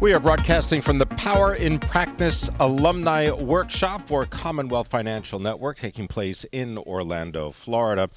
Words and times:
We 0.00 0.12
are 0.12 0.20
broadcasting 0.20 0.80
from 0.80 0.98
the 0.98 1.06
Power 1.06 1.56
in 1.56 1.80
Practice 1.80 2.48
Alumni 2.60 3.32
Workshop 3.32 4.06
for 4.06 4.24
Commonwealth 4.26 4.86
Financial 4.86 5.40
Network 5.40 5.78
taking 5.78 6.06
place 6.06 6.46
in 6.52 6.78
Orlando, 6.78 7.50
Florida. 7.50 8.08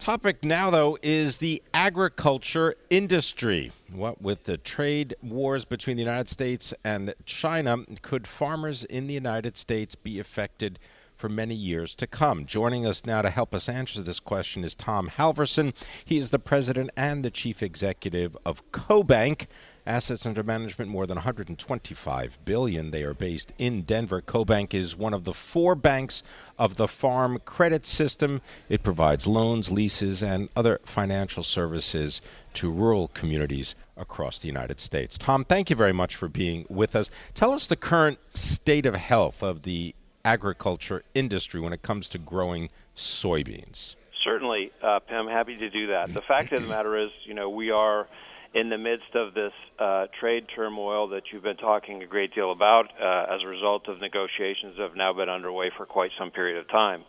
Topic 0.00 0.44
now, 0.44 0.70
though, 0.70 0.98
is 1.02 1.36
the 1.36 1.62
agriculture 1.72 2.74
industry. 2.90 3.70
What 3.92 4.20
with 4.20 4.42
the 4.42 4.56
trade 4.56 5.14
wars 5.22 5.64
between 5.64 5.96
the 5.96 6.02
United 6.02 6.28
States 6.28 6.74
and 6.82 7.14
China, 7.26 7.84
could 8.02 8.26
farmers 8.26 8.82
in 8.82 9.06
the 9.06 9.14
United 9.14 9.56
States 9.56 9.94
be 9.94 10.18
affected? 10.18 10.80
For 11.20 11.28
many 11.28 11.54
years 11.54 11.94
to 11.96 12.06
come. 12.06 12.46
Joining 12.46 12.86
us 12.86 13.04
now 13.04 13.20
to 13.20 13.28
help 13.28 13.54
us 13.54 13.68
answer 13.68 14.00
this 14.00 14.20
question 14.20 14.64
is 14.64 14.74
Tom 14.74 15.10
Halverson. 15.18 15.74
He 16.02 16.16
is 16.16 16.30
the 16.30 16.38
president 16.38 16.90
and 16.96 17.22
the 17.22 17.30
chief 17.30 17.62
executive 17.62 18.36
of 18.46 18.68
CoBank. 18.72 19.46
Assets 19.86 20.24
under 20.24 20.42
management 20.42 20.90
more 20.90 21.06
than 21.06 21.16
125 21.16 22.38
billion. 22.44 22.90
They 22.90 23.02
are 23.02 23.12
based 23.12 23.52
in 23.58 23.82
Denver. 23.82 24.22
CoBank 24.22 24.72
is 24.72 24.96
one 24.96 25.12
of 25.12 25.24
the 25.24 25.34
four 25.34 25.74
banks 25.74 26.22
of 26.58 26.76
the 26.76 26.88
Farm 26.88 27.38
Credit 27.44 27.86
System. 27.86 28.40
It 28.68 28.82
provides 28.82 29.26
loans, 29.26 29.70
leases, 29.70 30.22
and 30.22 30.48
other 30.56 30.80
financial 30.84 31.42
services 31.42 32.22
to 32.54 32.70
rural 32.70 33.08
communities 33.08 33.74
across 33.96 34.38
the 34.38 34.48
United 34.48 34.80
States. 34.80 35.18
Tom, 35.18 35.44
thank 35.44 35.70
you 35.70 35.76
very 35.76 35.92
much 35.92 36.16
for 36.16 36.28
being 36.28 36.66
with 36.68 36.96
us. 36.96 37.10
Tell 37.34 37.52
us 37.52 37.66
the 37.66 37.76
current 37.76 38.18
state 38.34 38.86
of 38.86 38.94
health 38.94 39.42
of 39.42 39.62
the 39.62 39.94
agriculture 40.24 41.02
industry 41.14 41.60
when 41.60 41.72
it 41.72 41.82
comes 41.82 42.08
to 42.10 42.18
growing 42.18 42.70
soybeans? 42.96 43.96
Certainly, 44.24 44.70
uh, 44.82 45.00
Pimm, 45.00 45.26
happy 45.26 45.56
to 45.56 45.70
do 45.70 45.88
that. 45.88 46.12
The 46.12 46.20
fact 46.20 46.52
of 46.52 46.62
the 46.62 46.68
matter 46.68 46.98
is, 46.98 47.10
you 47.24 47.34
know, 47.34 47.48
we 47.48 47.70
are 47.70 48.06
in 48.52 48.68
the 48.68 48.78
midst 48.78 49.14
of 49.14 49.32
this 49.32 49.52
uh, 49.78 50.06
trade 50.18 50.44
turmoil 50.54 51.08
that 51.08 51.22
you've 51.32 51.42
been 51.42 51.56
talking 51.56 52.02
a 52.02 52.06
great 52.06 52.34
deal 52.34 52.50
about 52.50 52.86
uh, 53.00 53.34
as 53.34 53.42
a 53.44 53.46
result 53.46 53.88
of 53.88 54.00
negotiations 54.00 54.74
that 54.76 54.82
have 54.82 54.96
now 54.96 55.12
been 55.12 55.28
underway 55.28 55.70
for 55.76 55.86
quite 55.86 56.10
some 56.18 56.30
period 56.30 56.58
of 56.58 56.68
time. 56.68 57.04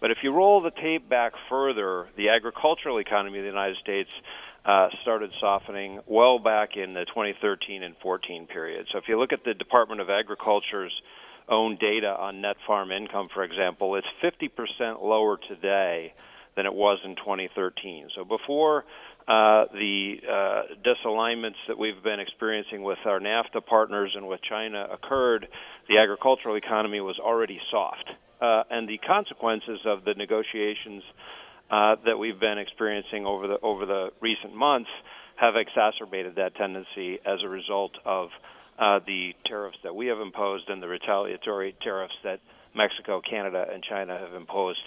But 0.00 0.10
if 0.10 0.18
you 0.22 0.32
roll 0.32 0.60
the 0.60 0.72
tape 0.72 1.08
back 1.08 1.32
further, 1.48 2.08
the 2.16 2.30
agricultural 2.30 2.98
economy 2.98 3.38
of 3.38 3.44
the 3.44 3.50
United 3.50 3.76
States 3.76 4.12
uh, 4.64 4.88
started 5.02 5.30
softening 5.40 6.00
well 6.06 6.38
back 6.38 6.70
in 6.76 6.92
the 6.92 7.04
2013 7.06 7.82
and 7.82 7.94
14 8.02 8.46
period. 8.46 8.86
So 8.92 8.98
if 8.98 9.04
you 9.08 9.18
look 9.18 9.32
at 9.32 9.44
the 9.44 9.54
Department 9.54 10.00
of 10.00 10.10
Agriculture's 10.10 10.92
own 11.48 11.76
data 11.80 12.08
on 12.08 12.40
net 12.40 12.56
farm 12.66 12.90
income, 12.92 13.28
for 13.32 13.42
example, 13.42 13.96
it's 13.96 14.06
50% 14.22 15.02
lower 15.02 15.38
today 15.48 16.12
than 16.56 16.66
it 16.66 16.74
was 16.74 16.98
in 17.04 17.16
2013. 17.16 18.08
So 18.14 18.24
before 18.24 18.84
uh, 19.28 19.66
the 19.72 20.16
uh, 20.28 20.62
disalignments 20.84 21.60
that 21.68 21.78
we've 21.78 22.02
been 22.02 22.20
experiencing 22.20 22.82
with 22.82 22.98
our 23.04 23.20
NAFTA 23.20 23.64
partners 23.64 24.12
and 24.16 24.26
with 24.26 24.40
China 24.42 24.86
occurred, 24.92 25.46
the 25.88 25.98
agricultural 25.98 26.56
economy 26.56 27.00
was 27.00 27.18
already 27.18 27.60
soft. 27.70 28.10
Uh, 28.40 28.62
and 28.70 28.88
the 28.88 28.98
consequences 28.98 29.80
of 29.84 30.04
the 30.04 30.14
negotiations 30.14 31.02
uh, 31.70 31.96
that 32.04 32.18
we've 32.18 32.40
been 32.40 32.58
experiencing 32.58 33.26
over 33.26 33.46
the 33.46 33.60
over 33.60 33.86
the 33.86 34.10
recent 34.20 34.54
months 34.54 34.90
have 35.36 35.54
exacerbated 35.56 36.34
that 36.36 36.54
tendency 36.56 37.18
as 37.24 37.38
a 37.44 37.48
result 37.48 37.92
of 38.04 38.30
uh, 38.80 38.98
the 39.06 39.34
tariffs 39.46 39.76
that 39.84 39.94
we 39.94 40.06
have 40.06 40.18
imposed 40.18 40.68
and 40.68 40.82
the 40.82 40.88
retaliatory 40.88 41.76
tariffs 41.82 42.14
that 42.24 42.40
Mexico, 42.74 43.20
Canada, 43.20 43.66
and 43.72 43.82
China 43.82 44.18
have 44.18 44.34
imposed 44.34 44.80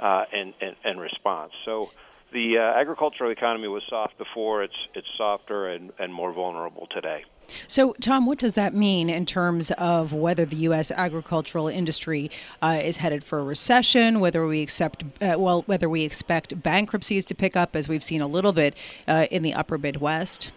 uh, 0.00 0.24
in, 0.32 0.54
in, 0.60 0.74
in 0.84 0.98
response. 0.98 1.52
So 1.64 1.90
the 2.32 2.58
uh, 2.58 2.80
agricultural 2.80 3.30
economy 3.30 3.68
was 3.68 3.82
soft 3.88 4.16
before; 4.16 4.62
it's 4.62 4.74
it's 4.94 5.06
softer 5.18 5.68
and, 5.68 5.92
and 5.98 6.14
more 6.14 6.32
vulnerable 6.32 6.86
today. 6.90 7.24
So, 7.66 7.94
Tom, 8.00 8.24
what 8.24 8.38
does 8.38 8.54
that 8.54 8.72
mean 8.72 9.10
in 9.10 9.26
terms 9.26 9.70
of 9.72 10.12
whether 10.12 10.44
the 10.44 10.56
U.S. 10.56 10.90
agricultural 10.90 11.68
industry 11.68 12.30
uh, 12.62 12.80
is 12.82 12.98
headed 12.98 13.24
for 13.24 13.40
a 13.40 13.42
recession? 13.42 14.20
Whether 14.20 14.46
we 14.46 14.62
accept, 14.62 15.04
uh, 15.20 15.34
well, 15.36 15.62
whether 15.62 15.88
we 15.88 16.02
expect 16.02 16.62
bankruptcies 16.62 17.24
to 17.26 17.34
pick 17.34 17.56
up, 17.56 17.76
as 17.76 17.88
we've 17.88 18.04
seen 18.04 18.20
a 18.20 18.26
little 18.26 18.52
bit 18.52 18.74
uh, 19.06 19.26
in 19.30 19.42
the 19.42 19.52
Upper 19.54 19.76
Midwest? 19.76 20.52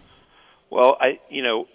Well, 0.70 0.96
I, 1.00 1.20
you 1.28 1.42
know, 1.42 1.66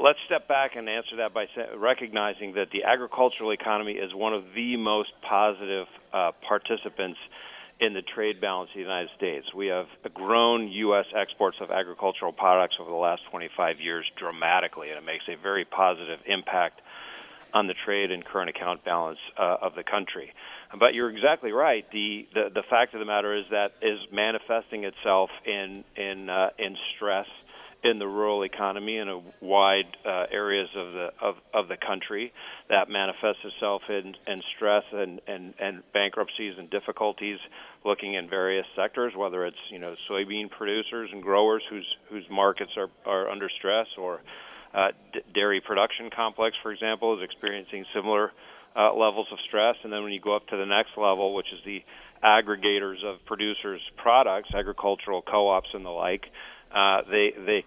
let's 0.00 0.18
step 0.26 0.48
back 0.48 0.76
and 0.76 0.88
answer 0.88 1.16
that 1.16 1.32
by 1.34 1.46
recognizing 1.76 2.54
that 2.54 2.70
the 2.70 2.84
agricultural 2.84 3.52
economy 3.52 3.92
is 3.92 4.14
one 4.14 4.32
of 4.32 4.44
the 4.54 4.76
most 4.76 5.10
positive 5.22 5.86
uh, 6.12 6.32
participants 6.46 7.18
in 7.80 7.92
the 7.92 8.02
trade 8.02 8.40
balance 8.40 8.70
of 8.70 8.74
the 8.74 8.80
United 8.80 9.10
States. 9.16 9.52
We 9.54 9.66
have 9.66 9.86
grown 10.14 10.68
U.S. 10.68 11.06
exports 11.14 11.58
of 11.60 11.70
agricultural 11.70 12.32
products 12.32 12.76
over 12.80 12.90
the 12.90 12.96
last 12.96 13.22
25 13.30 13.80
years 13.80 14.06
dramatically, 14.16 14.88
and 14.88 14.98
it 14.98 15.04
makes 15.04 15.24
a 15.28 15.36
very 15.36 15.64
positive 15.64 16.20
impact 16.26 16.80
on 17.52 17.66
the 17.66 17.74
trade 17.84 18.10
and 18.10 18.24
current 18.24 18.50
account 18.50 18.84
balance 18.84 19.18
uh, 19.38 19.56
of 19.60 19.74
the 19.74 19.84
country. 19.84 20.32
But 20.78 20.94
you're 20.94 21.10
exactly 21.10 21.52
right. 21.52 21.86
The, 21.92 22.26
the 22.34 22.50
the 22.52 22.62
fact 22.62 22.94
of 22.94 23.00
the 23.00 23.06
matter 23.06 23.34
is 23.34 23.44
that 23.50 23.72
is 23.80 24.00
manifesting 24.10 24.84
itself 24.84 25.30
in 25.44 25.84
in 25.96 26.28
uh, 26.28 26.50
in 26.58 26.76
stress 26.94 27.26
in 27.90 27.98
the 27.98 28.06
rural 28.06 28.42
economy 28.42 28.98
in 28.98 29.08
a 29.08 29.20
wide 29.40 29.86
uh, 30.04 30.24
areas 30.32 30.68
of 30.76 30.92
the 30.92 31.08
of, 31.20 31.34
of 31.54 31.68
the 31.68 31.76
country 31.76 32.32
that 32.68 32.88
manifests 32.88 33.44
itself 33.44 33.82
in, 33.88 34.14
in 34.26 34.42
stress 34.56 34.82
and, 34.92 35.20
and, 35.28 35.54
and 35.60 35.82
bankruptcies 35.92 36.54
and 36.58 36.68
difficulties 36.70 37.38
looking 37.84 38.14
in 38.14 38.28
various 38.28 38.66
sectors 38.74 39.12
whether 39.16 39.46
it's 39.46 39.56
you 39.70 39.78
know 39.78 39.94
soybean 40.10 40.50
producers 40.50 41.10
and 41.12 41.22
growers 41.22 41.62
whose 41.70 41.86
whose 42.10 42.24
markets 42.30 42.72
are, 42.76 42.88
are 43.06 43.30
under 43.30 43.48
stress 43.58 43.86
or 43.98 44.20
uh, 44.74 44.88
d- 45.12 45.20
dairy 45.34 45.60
production 45.60 46.10
complex 46.14 46.56
for 46.62 46.72
example 46.72 47.16
is 47.16 47.22
experiencing 47.22 47.84
similar 47.94 48.32
uh, 48.76 48.92
levels 48.92 49.26
of 49.32 49.38
stress. 49.48 49.74
And 49.84 49.92
then 49.92 50.02
when 50.02 50.12
you 50.12 50.20
go 50.20 50.36
up 50.36 50.46
to 50.48 50.56
the 50.56 50.66
next 50.66 50.90
level 50.98 51.34
which 51.34 51.46
is 51.52 51.60
the 51.64 51.82
aggregators 52.24 53.04
of 53.04 53.24
producers 53.26 53.80
products 53.96 54.48
agricultural 54.54 55.22
co-ops 55.22 55.68
and 55.72 55.84
the 55.84 55.90
like 55.90 56.24
uh, 56.74 57.02
they 57.10 57.32
they 57.44 57.64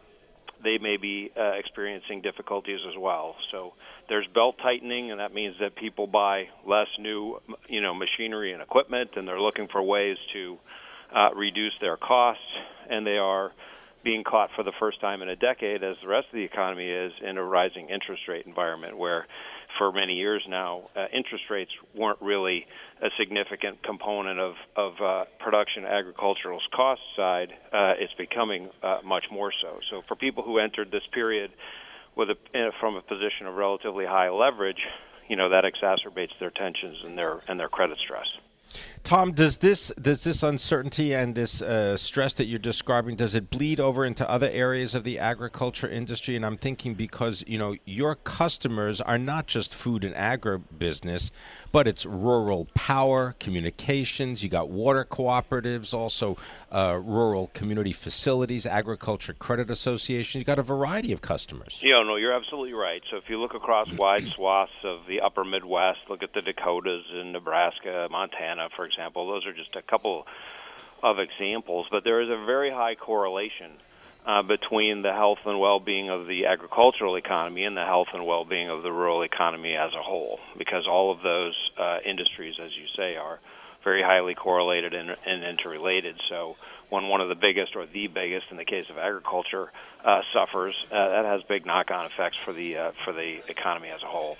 they 0.63 0.77
may 0.77 0.97
be 0.97 1.31
uh, 1.37 1.51
experiencing 1.57 2.21
difficulties 2.21 2.79
as 2.87 2.95
well. 2.99 3.35
So 3.51 3.73
there's 4.07 4.27
belt 4.33 4.55
tightening, 4.61 5.11
and 5.11 5.19
that 5.19 5.33
means 5.33 5.55
that 5.61 5.75
people 5.75 6.07
buy 6.07 6.45
less 6.67 6.87
new, 6.99 7.39
you 7.67 7.81
know, 7.81 7.93
machinery 7.93 8.53
and 8.53 8.61
equipment, 8.61 9.11
and 9.15 9.27
they're 9.27 9.41
looking 9.41 9.67
for 9.71 9.81
ways 9.81 10.17
to 10.33 10.57
uh, 11.15 11.29
reduce 11.35 11.73
their 11.81 11.97
costs, 11.97 12.43
and 12.89 13.05
they 13.05 13.17
are 13.17 13.51
being 14.03 14.23
caught 14.23 14.49
for 14.55 14.63
the 14.63 14.71
first 14.79 15.01
time 15.01 15.21
in 15.21 15.29
a 15.29 15.35
decade, 15.35 15.83
as 15.83 15.95
the 16.01 16.07
rest 16.07 16.27
of 16.27 16.33
the 16.33 16.43
economy 16.43 16.89
is, 16.89 17.11
in 17.27 17.37
a 17.37 17.43
rising 17.43 17.89
interest 17.89 18.23
rate 18.27 18.45
environment 18.45 18.97
where 18.97 19.25
for 19.77 19.91
many 19.91 20.13
years 20.13 20.43
now, 20.47 20.89
uh, 20.95 21.05
interest 21.13 21.45
rates 21.49 21.71
weren't 21.95 22.21
really 22.21 22.65
a 23.01 23.09
significant 23.17 23.81
component 23.83 24.39
of, 24.39 24.55
of 24.75 24.93
uh, 25.01 25.25
production 25.39 25.85
agricultural's 25.85 26.67
cost 26.73 27.01
side. 27.15 27.49
Uh, 27.71 27.93
it's 27.97 28.13
becoming 28.13 28.69
uh, 28.83 28.99
much 29.03 29.25
more 29.31 29.51
so. 29.61 29.79
So 29.89 30.01
for 30.07 30.15
people 30.15 30.43
who 30.43 30.59
entered 30.59 30.91
this 30.91 31.03
period 31.13 31.51
with 32.15 32.29
a, 32.29 32.71
from 32.79 32.95
a 32.95 33.01
position 33.01 33.47
of 33.47 33.55
relatively 33.55 34.05
high 34.05 34.29
leverage, 34.29 34.81
you 35.29 35.35
know 35.35 35.49
that 35.49 35.63
exacerbates 35.63 36.37
their 36.39 36.49
tensions 36.49 36.97
and 37.05 37.17
their 37.17 37.39
and 37.47 37.59
their 37.59 37.69
credit 37.69 37.99
stress. 37.99 38.25
Tom, 39.03 39.31
does 39.31 39.57
this 39.57 39.91
does 39.99 40.23
this 40.23 40.43
uncertainty 40.43 41.13
and 41.13 41.33
this 41.33 41.61
uh, 41.61 41.97
stress 41.97 42.33
that 42.35 42.45
you're 42.45 42.59
describing 42.59 43.15
does 43.15 43.33
it 43.33 43.49
bleed 43.49 43.79
over 43.79 44.05
into 44.05 44.29
other 44.29 44.49
areas 44.49 44.93
of 44.93 45.03
the 45.03 45.17
agriculture 45.17 45.89
industry? 45.89 46.35
And 46.35 46.45
I'm 46.45 46.57
thinking 46.57 46.93
because 46.93 47.43
you 47.47 47.57
know 47.57 47.75
your 47.85 48.15
customers 48.15 49.01
are 49.01 49.17
not 49.17 49.47
just 49.47 49.73
food 49.73 50.03
and 50.03 50.13
agribusiness, 50.13 51.31
but 51.71 51.87
it's 51.87 52.05
rural 52.05 52.67
power, 52.75 53.35
communications. 53.39 54.43
You 54.43 54.49
got 54.49 54.69
water 54.69 55.05
cooperatives, 55.05 55.93
also 55.93 56.37
uh, 56.71 56.99
rural 57.01 57.47
community 57.53 57.93
facilities, 57.93 58.65
agriculture 58.65 59.33
credit 59.33 59.71
associations. 59.71 60.41
You 60.41 60.45
got 60.45 60.59
a 60.59 60.63
variety 60.63 61.11
of 61.13 61.21
customers. 61.21 61.79
Yeah, 61.81 62.03
no, 62.03 62.15
you're 62.17 62.33
absolutely 62.33 62.73
right. 62.73 63.01
So 63.09 63.17
if 63.17 63.23
you 63.29 63.39
look 63.39 63.55
across 63.55 63.91
wide 63.93 64.27
swaths 64.35 64.71
of 64.83 64.99
the 65.07 65.21
Upper 65.21 65.43
Midwest, 65.43 65.99
look 66.09 66.21
at 66.21 66.33
the 66.33 66.41
Dakotas 66.41 67.05
and 67.11 67.33
Nebraska, 67.33 68.07
Montana, 68.11 68.69
for 68.75 68.85
example. 68.89 69.21
Those 69.33 69.45
are 69.45 69.53
just 69.53 69.75
a 69.75 69.83
couple 69.93 70.25
of 71.01 71.15
examples, 71.19 71.85
but 71.93 72.03
there 72.03 72.21
is 72.21 72.29
a 72.29 72.45
very 72.45 72.71
high 72.71 72.95
correlation 72.95 73.71
uh, 74.25 74.43
between 74.43 75.01
the 75.01 75.13
health 75.13 75.41
and 75.45 75.57
well-being 75.59 76.09
of 76.09 76.27
the 76.27 76.45
agricultural 76.45 77.15
economy 77.15 77.63
and 77.63 77.75
the 77.77 77.85
health 77.85 78.09
and 78.13 78.25
well-being 78.25 78.69
of 78.69 78.83
the 78.83 78.91
rural 78.91 79.21
economy 79.23 79.73
as 79.75 79.91
a 79.93 80.03
whole, 80.03 80.39
because 80.57 80.85
all 80.87 81.11
of 81.11 81.19
those 81.21 81.55
uh, 81.77 81.97
industries, 82.05 82.55
as 82.65 82.71
you 82.75 82.87
say, 82.97 83.15
are 83.15 83.39
very 83.83 84.03
highly 84.03 84.35
correlated 84.35 84.93
and, 84.93 85.09
and 85.25 85.43
interrelated. 85.43 86.15
So 86.29 86.57
when 86.89 87.07
one 87.07 87.21
of 87.21 87.29
the 87.29 87.39
biggest 87.47 87.75
or 87.75 87.85
the 87.85 88.07
biggest 88.07 88.47
in 88.51 88.57
the 88.57 88.65
case 88.65 88.87
of 88.89 88.97
agriculture 88.97 89.71
uh, 90.03 90.21
suffers, 90.33 90.75
uh, 90.91 91.09
that 91.15 91.25
has 91.25 91.41
big 91.47 91.65
knock-on 91.65 92.05
effects 92.11 92.37
for 92.43 92.53
the 92.53 92.77
uh, 92.77 92.91
for 93.05 93.13
the 93.13 93.39
economy 93.47 93.89
as 93.89 94.03
a 94.03 94.07
whole. 94.07 94.35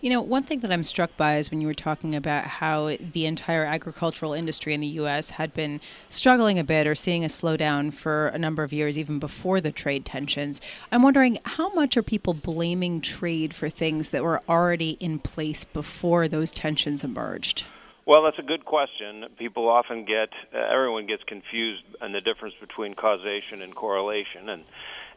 You 0.00 0.10
know, 0.10 0.20
one 0.20 0.42
thing 0.42 0.60
that 0.60 0.72
I'm 0.72 0.82
struck 0.82 1.16
by 1.16 1.36
is 1.36 1.50
when 1.50 1.60
you 1.60 1.66
were 1.66 1.74
talking 1.74 2.14
about 2.14 2.44
how 2.44 2.96
the 3.12 3.26
entire 3.26 3.64
agricultural 3.64 4.32
industry 4.32 4.74
in 4.74 4.80
the 4.80 4.86
U.S. 4.88 5.30
had 5.30 5.54
been 5.54 5.80
struggling 6.08 6.58
a 6.58 6.64
bit 6.64 6.86
or 6.86 6.94
seeing 6.94 7.24
a 7.24 7.28
slowdown 7.28 7.92
for 7.92 8.28
a 8.28 8.38
number 8.38 8.62
of 8.62 8.72
years, 8.72 8.98
even 8.98 9.18
before 9.18 9.60
the 9.60 9.72
trade 9.72 10.04
tensions. 10.04 10.60
I'm 10.90 11.02
wondering 11.02 11.38
how 11.44 11.72
much 11.72 11.96
are 11.96 12.02
people 12.02 12.34
blaming 12.34 13.00
trade 13.00 13.54
for 13.54 13.68
things 13.68 14.10
that 14.10 14.24
were 14.24 14.42
already 14.48 14.96
in 15.00 15.18
place 15.18 15.64
before 15.64 16.28
those 16.28 16.50
tensions 16.50 17.04
emerged? 17.04 17.64
Well, 18.06 18.24
that's 18.24 18.38
a 18.38 18.42
good 18.42 18.64
question. 18.64 19.26
People 19.38 19.68
often 19.68 20.04
get, 20.04 20.30
uh, 20.52 20.58
everyone 20.58 21.06
gets 21.06 21.22
confused 21.24 21.84
on 22.00 22.12
the 22.12 22.20
difference 22.20 22.54
between 22.60 22.94
causation 22.94 23.62
and 23.62 23.74
correlation, 23.74 24.48
and 24.48 24.64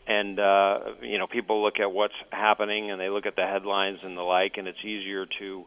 and 0.07 0.39
uh, 0.39 0.79
you 1.01 1.17
know 1.17 1.27
people 1.27 1.63
look 1.63 1.79
at 1.79 1.91
what's 1.91 2.13
happening 2.31 2.91
and 2.91 3.00
they 3.00 3.09
look 3.09 3.25
at 3.25 3.35
the 3.35 3.45
headlines 3.45 4.00
and 4.03 4.17
the 4.17 4.21
like, 4.21 4.53
and 4.57 4.67
it's 4.67 4.83
easier 4.83 5.25
to 5.39 5.65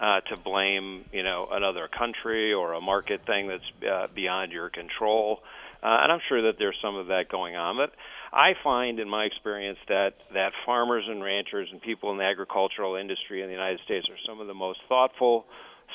uh, 0.00 0.20
to 0.20 0.36
blame 0.36 1.04
you 1.12 1.22
know 1.22 1.48
another 1.50 1.88
country 1.88 2.52
or 2.52 2.74
a 2.74 2.80
market 2.80 3.20
thing 3.26 3.48
that's 3.48 3.90
uh, 3.90 4.06
beyond 4.14 4.52
your 4.52 4.70
control. 4.70 5.38
Uh, 5.82 6.02
and 6.02 6.10
I'm 6.10 6.20
sure 6.28 6.42
that 6.50 6.58
there's 6.58 6.76
some 6.82 6.96
of 6.96 7.08
that 7.08 7.24
going 7.30 7.54
on, 7.54 7.76
but 7.76 7.92
I 8.32 8.54
find 8.64 8.98
in 8.98 9.08
my 9.08 9.24
experience 9.24 9.78
that 9.88 10.14
that 10.34 10.52
farmers 10.64 11.04
and 11.06 11.22
ranchers 11.22 11.68
and 11.70 11.80
people 11.80 12.10
in 12.10 12.18
the 12.18 12.24
agricultural 12.24 12.96
industry 12.96 13.42
in 13.42 13.48
the 13.48 13.54
United 13.54 13.80
States 13.84 14.06
are 14.10 14.18
some 14.26 14.40
of 14.40 14.46
the 14.46 14.54
most 14.54 14.80
thoughtful 14.88 15.44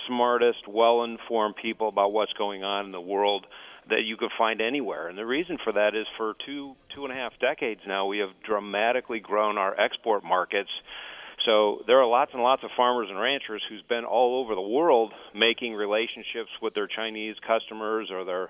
smartest, 0.08 0.68
well 0.68 1.04
informed 1.04 1.56
people 1.62 1.90
about 1.90 2.14
what's 2.14 2.34
going 2.34 2.64
on 2.64 2.86
in 2.86 2.92
the 2.92 3.02
world 3.02 3.46
that 3.92 4.04
you 4.04 4.18
could 4.18 4.32
find 4.38 4.62
anywhere. 4.62 5.08
And 5.08 5.18
the 5.18 5.26
reason 5.26 5.58
for 5.64 5.74
that 5.74 5.96
is 5.96 6.08
for 6.18 6.34
two 6.46 6.76
two 6.96 7.04
and 7.06 7.14
a 7.14 7.16
half 7.16 7.34
decades 7.40 7.82
now 7.88 8.08
we 8.08 8.18
have 8.20 8.30
dramatically 8.44 9.20
grown 9.20 9.58
our 9.58 9.80
export 9.80 10.24
markets. 10.24 10.70
So 11.46 11.84
there 11.88 12.00
are 12.00 12.08
lots 12.08 12.32
and 12.34 12.42
lots 12.42 12.64
of 12.64 12.70
farmers 12.78 13.08
and 13.10 13.20
ranchers 13.20 13.64
who's 13.68 13.82
been 13.82 14.06
all 14.06 14.40
over 14.40 14.56
the 14.56 14.62
world 14.62 15.14
making 15.34 15.74
relationships 15.74 16.50
with 16.62 16.74
their 16.74 16.88
Chinese 16.88 17.36
customers 17.46 18.10
or 18.12 18.24
their 18.26 18.50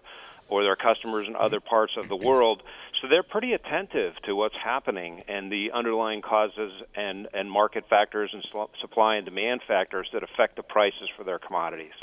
or 0.50 0.64
their 0.64 0.76
customers 0.76 1.28
in 1.28 1.36
other 1.36 1.62
parts 1.62 1.94
of 1.98 2.10
the 2.10 2.16
world. 2.16 2.62
So 3.02 3.08
they're 3.08 3.24
pretty 3.24 3.54
attentive 3.54 4.14
to 4.26 4.36
what's 4.36 4.56
happening 4.62 5.24
and 5.28 5.52
the 5.52 5.72
underlying 5.74 6.22
causes 6.22 6.74
and, 6.94 7.28
and 7.34 7.50
market 7.50 7.86
factors 7.90 8.32
and 8.34 8.44
supply 8.80 9.16
and 9.16 9.26
demand 9.26 9.62
factors 9.66 10.10
that 10.14 10.24
affect 10.24 10.58
the 10.58 10.64
prices 10.64 11.10
for 11.18 11.24
their 11.24 11.40
commodities. 11.40 11.94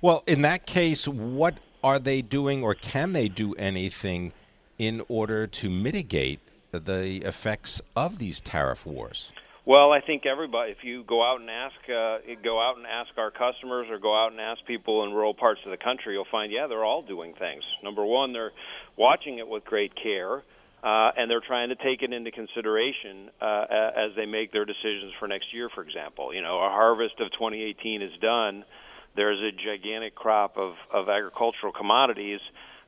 Well, 0.00 0.22
in 0.26 0.42
that 0.42 0.66
case, 0.66 1.08
what 1.08 1.58
are 1.84 1.98
they 1.98 2.22
doing 2.22 2.64
or 2.64 2.74
can 2.74 3.12
they 3.12 3.28
do 3.28 3.54
anything 3.56 4.32
in 4.78 5.02
order 5.06 5.46
to 5.46 5.68
mitigate 5.68 6.40
the 6.72 7.22
effects 7.24 7.80
of 7.94 8.18
these 8.18 8.40
tariff 8.40 8.86
wars? 8.86 9.30
Well, 9.66 9.92
I 9.92 10.00
think 10.00 10.26
everybody. 10.26 10.72
If 10.72 10.82
you 10.82 11.04
go 11.04 11.22
out 11.22 11.40
and 11.40 11.48
ask, 11.48 11.74
uh, 11.88 12.18
go 12.42 12.60
out 12.60 12.76
and 12.76 12.86
ask 12.86 13.10
our 13.16 13.30
customers, 13.30 13.86
or 13.90 13.98
go 13.98 14.14
out 14.14 14.32
and 14.32 14.40
ask 14.40 14.64
people 14.66 15.04
in 15.04 15.12
rural 15.12 15.32
parts 15.32 15.60
of 15.64 15.70
the 15.70 15.78
country, 15.78 16.14
you'll 16.14 16.26
find, 16.30 16.52
yeah, 16.52 16.66
they're 16.66 16.84
all 16.84 17.00
doing 17.00 17.34
things. 17.38 17.62
Number 17.82 18.04
one, 18.04 18.34
they're 18.34 18.52
watching 18.96 19.38
it 19.38 19.48
with 19.48 19.64
great 19.64 19.92
care, 19.94 20.42
uh, 20.82 21.10
and 21.16 21.30
they're 21.30 21.40
trying 21.46 21.70
to 21.70 21.76
take 21.76 22.02
it 22.02 22.12
into 22.12 22.30
consideration 22.30 23.30
uh, 23.40 23.64
as 23.96 24.10
they 24.16 24.26
make 24.26 24.52
their 24.52 24.66
decisions 24.66 25.14
for 25.18 25.28
next 25.28 25.46
year. 25.54 25.70
For 25.74 25.82
example, 25.82 26.34
you 26.34 26.42
know, 26.42 26.58
our 26.58 26.70
harvest 26.70 27.20
of 27.20 27.32
2018 27.32 28.02
is 28.02 28.12
done. 28.20 28.64
There's 29.16 29.40
a 29.40 29.52
gigantic 29.52 30.14
crop 30.14 30.56
of 30.56 30.74
of 30.92 31.08
agricultural 31.08 31.72
commodities. 31.72 32.40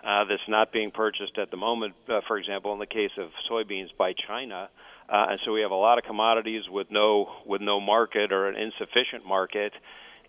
Uh, 0.05 0.25
that's 0.25 0.46
not 0.46 0.73
being 0.73 0.93
purchased 0.93 1.37
at 1.37 1.50
the 1.50 1.56
moment. 1.56 1.94
Uh, 2.08 2.20
for 2.28 2.38
example, 2.38 2.73
in 2.73 2.78
the 2.78 2.87
case 2.87 3.11
of 3.19 3.31
soybeans 3.50 3.88
by 3.99 4.12
China, 4.28 4.69
uh, 5.08 5.26
and 5.31 5.40
so 5.44 5.52
we 5.52 5.62
have 5.62 5.73
a 5.73 5.75
lot 5.75 5.99
of 5.99 6.05
commodities 6.05 6.62
with 6.70 6.88
no 6.90 7.26
with 7.44 7.61
no 7.61 7.81
market 7.81 8.31
or 8.32 8.49
an 8.49 8.56
insufficient 8.56 9.26
market. 9.26 9.73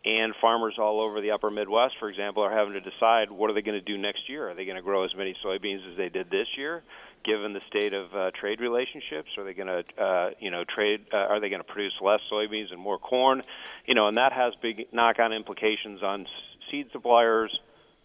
And 0.05 0.33
farmers 0.39 0.75
all 0.79 1.01
over 1.01 1.19
the 1.21 1.31
upper 1.31 1.49
Midwest, 1.49 1.95
for 1.99 2.07
example, 2.09 2.41
are 2.41 2.55
having 2.55 2.73
to 2.73 2.81
decide 2.81 3.29
what 3.29 3.49
are 3.49 3.53
they 3.53 3.61
going 3.61 3.77
to 3.77 3.85
do 3.85 3.97
next 3.97 4.29
year. 4.29 4.49
Are 4.49 4.55
they 4.55 4.63
going 4.63 4.77
to 4.77 4.81
grow 4.81 5.03
as 5.03 5.11
many 5.17 5.35
soybeans 5.43 5.91
as 5.91 5.97
they 5.97 6.07
did 6.07 6.29
this 6.29 6.47
year, 6.55 6.83
given 7.23 7.53
the 7.53 7.61
state 7.67 7.93
of 7.93 8.13
uh, 8.13 8.31
trade 8.39 8.59
relationships? 8.59 9.29
Are 9.37 9.43
they 9.43 9.53
going 9.53 9.67
to, 9.67 10.01
uh, 10.01 10.29
you 10.39 10.51
know, 10.51 10.63
trade? 10.63 11.05
Uh, 11.13 11.17
are 11.17 11.39
they 11.39 11.49
going 11.49 11.61
to 11.61 11.67
produce 11.67 11.93
less 12.01 12.19
soybeans 12.31 12.71
and 12.71 12.79
more 12.79 12.97
corn? 12.97 13.41
You 13.85 13.95
know, 13.95 14.07
and 14.07 14.17
that 14.17 14.33
has 14.33 14.53
big 14.61 14.87
knock-on 14.91 15.33
implications 15.33 16.03
on 16.03 16.25
seed 16.71 16.87
suppliers, 16.91 17.57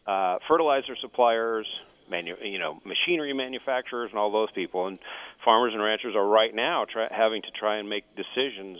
uh, 0.07 0.39
fertilizer 0.49 0.97
suppliers, 1.01 1.67
manu- 2.11 2.37
you 2.43 2.59
know, 2.59 2.81
machinery 2.85 3.33
manufacturers 3.33 4.11
and 4.11 4.19
all 4.19 4.31
those 4.31 4.51
people. 4.53 4.87
And 4.87 4.99
farmers 5.45 5.73
and 5.73 5.83
ranchers 5.83 6.15
are 6.15 6.27
right 6.27 6.55
now 6.55 6.85
try- 6.91 7.09
having 7.11 7.43
to 7.43 7.51
try 7.59 7.79
and 7.79 7.89
make 7.89 8.05
decisions 8.17 8.79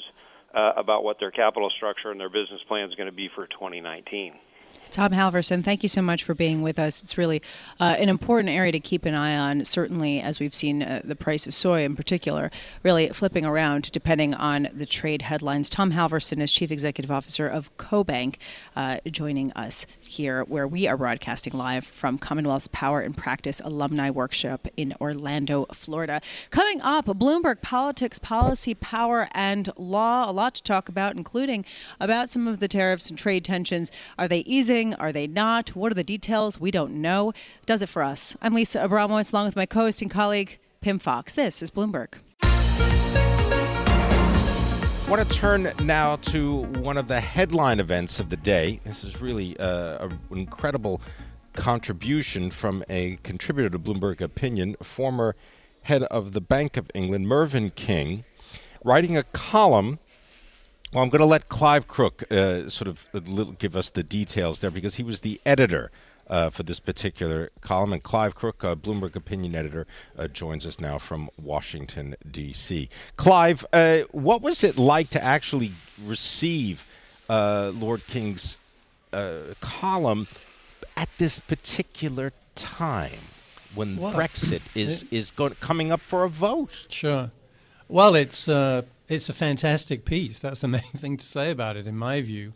uh, 0.55 0.73
about 0.77 1.03
what 1.03 1.19
their 1.19 1.31
capital 1.31 1.71
structure 1.71 2.11
and 2.11 2.21
their 2.21 2.29
business 2.29 2.61
plan 2.69 2.89
is 2.89 2.95
going 2.95 3.09
to 3.09 3.15
be 3.15 3.29
for 3.35 3.47
2019. 3.47 4.35
Tom 4.91 5.13
Halverson, 5.13 5.65
thank 5.65 5.83
you 5.83 5.89
so 5.89 6.03
much 6.03 6.23
for 6.23 6.35
being 6.35 6.61
with 6.61 6.79
us. 6.79 7.03
It's 7.03 7.17
really 7.17 7.41
uh, 7.81 7.97
an 7.99 8.11
important 8.11 8.51
area 8.51 8.73
to 8.73 8.81
keep 8.81 9.07
an 9.07 9.15
eye 9.15 9.37
on, 9.37 9.65
certainly 9.65 10.21
as 10.21 10.39
we've 10.39 10.55
seen 10.55 10.83
uh, 10.83 11.01
the 11.03 11.17
price 11.17 11.47
of 11.47 11.55
soy 11.55 11.85
in 11.85 11.97
particular 11.97 12.51
really 12.83 13.09
flipping 13.09 13.47
around 13.47 13.91
depending 13.93 14.35
on 14.35 14.69
the 14.75 14.85
trade 14.85 15.23
headlines. 15.23 15.71
Tom 15.71 15.93
Halverson 15.93 16.41
is 16.41 16.53
Chief 16.53 16.71
Executive 16.71 17.11
Officer 17.11 17.47
of 17.49 17.75
CoBank, 17.79 18.37
uh, 18.77 18.99
joining 19.07 19.51
us 19.53 19.87
here 20.01 20.45
where 20.45 20.67
we 20.67 20.87
are 20.87 20.97
broadcasting 20.99 21.55
live 21.55 21.87
from 21.87 22.19
Commonwealth's 22.19 22.69
Power 22.69 23.01
in 23.01 23.15
Practice 23.15 23.63
Alumni 23.65 24.11
Workshop 24.11 24.69
in 24.77 24.95
Orlando, 25.01 25.67
Florida. 25.73 26.21
Coming 26.51 26.81
up, 26.83 27.07
Bloomberg 27.07 27.63
Politics, 27.63 28.19
Policy, 28.19 28.75
Power, 28.75 29.29
and 29.33 29.71
Law. 29.77 30.29
A 30.29 30.33
lot 30.33 30.55
to 30.57 30.63
talk 30.63 30.89
about, 30.89 31.17
including 31.17 31.65
about 31.99 32.29
some 32.29 32.47
of 32.47 32.59
the 32.59 32.69
tariffs 32.69 33.09
and 33.09 33.19
trade 33.19 33.45
tensions. 33.45 33.91
Are 34.19 34.29
they 34.29 34.41
easing? 34.41 34.72
Are 34.73 35.13
they 35.13 35.27
not? 35.27 35.77
What 35.77 35.93
are 35.93 35.95
the 35.95 36.03
details? 36.03 36.59
We 36.59 36.71
don't 36.71 37.03
know. 37.03 37.35
Does 37.67 37.83
it 37.83 37.91
for 37.91 38.03
us. 38.03 38.39
I'm 38.41 38.55
Lisa 38.55 38.79
Abramowicz, 38.79 39.31
along 39.31 39.45
with 39.45 39.55
my 39.55 39.67
co 39.67 39.81
host 39.81 40.01
and 40.01 40.11
colleague, 40.11 40.59
Pimm 40.81 40.99
Fox. 40.99 41.35
This 41.35 41.63
is 41.63 41.71
Bloomberg. 41.71 42.15
I 42.43 43.69
want 45.11 45.29
to 45.29 45.37
turn 45.37 45.71
now 45.83 46.17
to 46.17 46.61
one 46.81 46.97
of 46.97 47.07
the 47.07 47.21
headline 47.21 47.81
events 47.81 48.19
of 48.19 48.31
the 48.31 48.39
day. 48.39 48.81
This 48.85 49.05
is 49.05 49.21
really 49.21 49.59
uh, 49.59 50.09
an 50.09 50.19
incredible 50.31 51.03
contribution 51.53 52.51
from 52.51 52.83
a 52.89 53.19
contributor 53.23 53.69
to 53.69 53.79
Bloomberg 53.79 54.23
Opinion, 54.23 54.77
former 54.83 55.37
head 55.83 56.05
of 56.05 56.33
the 56.33 56.41
Bank 56.41 56.79
of 56.79 56.91
England, 56.95 57.29
Mervyn 57.29 57.73
King, 57.73 58.25
writing 58.83 59.19
a 59.19 59.23
column 59.23 59.99
well, 60.93 61.03
I'm 61.03 61.11
going 61.11 61.21
to 61.21 61.27
let 61.27 61.49
Clive 61.49 61.89
Crook 61.89 62.31
uh, 62.31 62.69
sort 62.69 62.89
of 62.89 63.59
give 63.59 63.77
us 63.77 63.91
the 63.91 64.03
details 64.03 64.61
there 64.61 64.71
because 64.71 64.97
he 64.97 65.03
was 65.03 65.21
the 65.21 65.41
editor 65.47 65.91
uh, 66.29 66.51
for 66.51 66.63
this 66.63 66.81
particular 66.81 67.51
column. 67.63 67.93
And 67.93 68.03
Clive 68.03 68.35
Crook, 68.35 68.63
uh, 68.63 68.75
Bloomberg 68.75 69.17
opinion 69.17 69.55
editor, 69.55 69.87
uh, 70.19 70.29
joins 70.29 70.67
us 70.67 70.81
now 70.81 70.99
from 70.99 71.31
Washington, 71.41 72.15
D.C. 72.31 72.91
Clive, 73.17 73.65
uh, 73.73 74.01
what 74.11 74.43
was 74.43 74.63
it 74.63 74.77
like 74.77 75.09
to 75.11 75.23
actually 75.23 75.73
receive 76.05 76.87
uh, 77.29 77.73
Lord 77.75 78.07
King's 78.07 78.59
column 79.61 80.27
at 80.97 81.09
this 81.19 81.39
particular 81.39 82.33
time 82.55 83.19
when 83.75 83.97
well, 83.97 84.13
Brexit 84.13 84.63
is, 84.75 85.05
is 85.11 85.31
going, 85.31 85.55
coming 85.55 85.93
up 85.93 86.01
for 86.01 86.25
a 86.25 86.29
vote? 86.29 86.87
Sure. 86.89 87.31
Well, 87.89 88.15
it's 88.15 88.49
it's 89.13 89.29
a 89.29 89.35
fantastic 89.35 90.05
piece. 90.05 90.41
That's 90.41 90.63
the 90.63 90.69
main 90.79 90.81
thing 90.83 91.17
to 91.17 91.25
say 91.25 91.51
about 91.51 91.77
it, 91.77 91.87
in 91.87 91.97
my 91.97 92.21
view. 92.21 92.55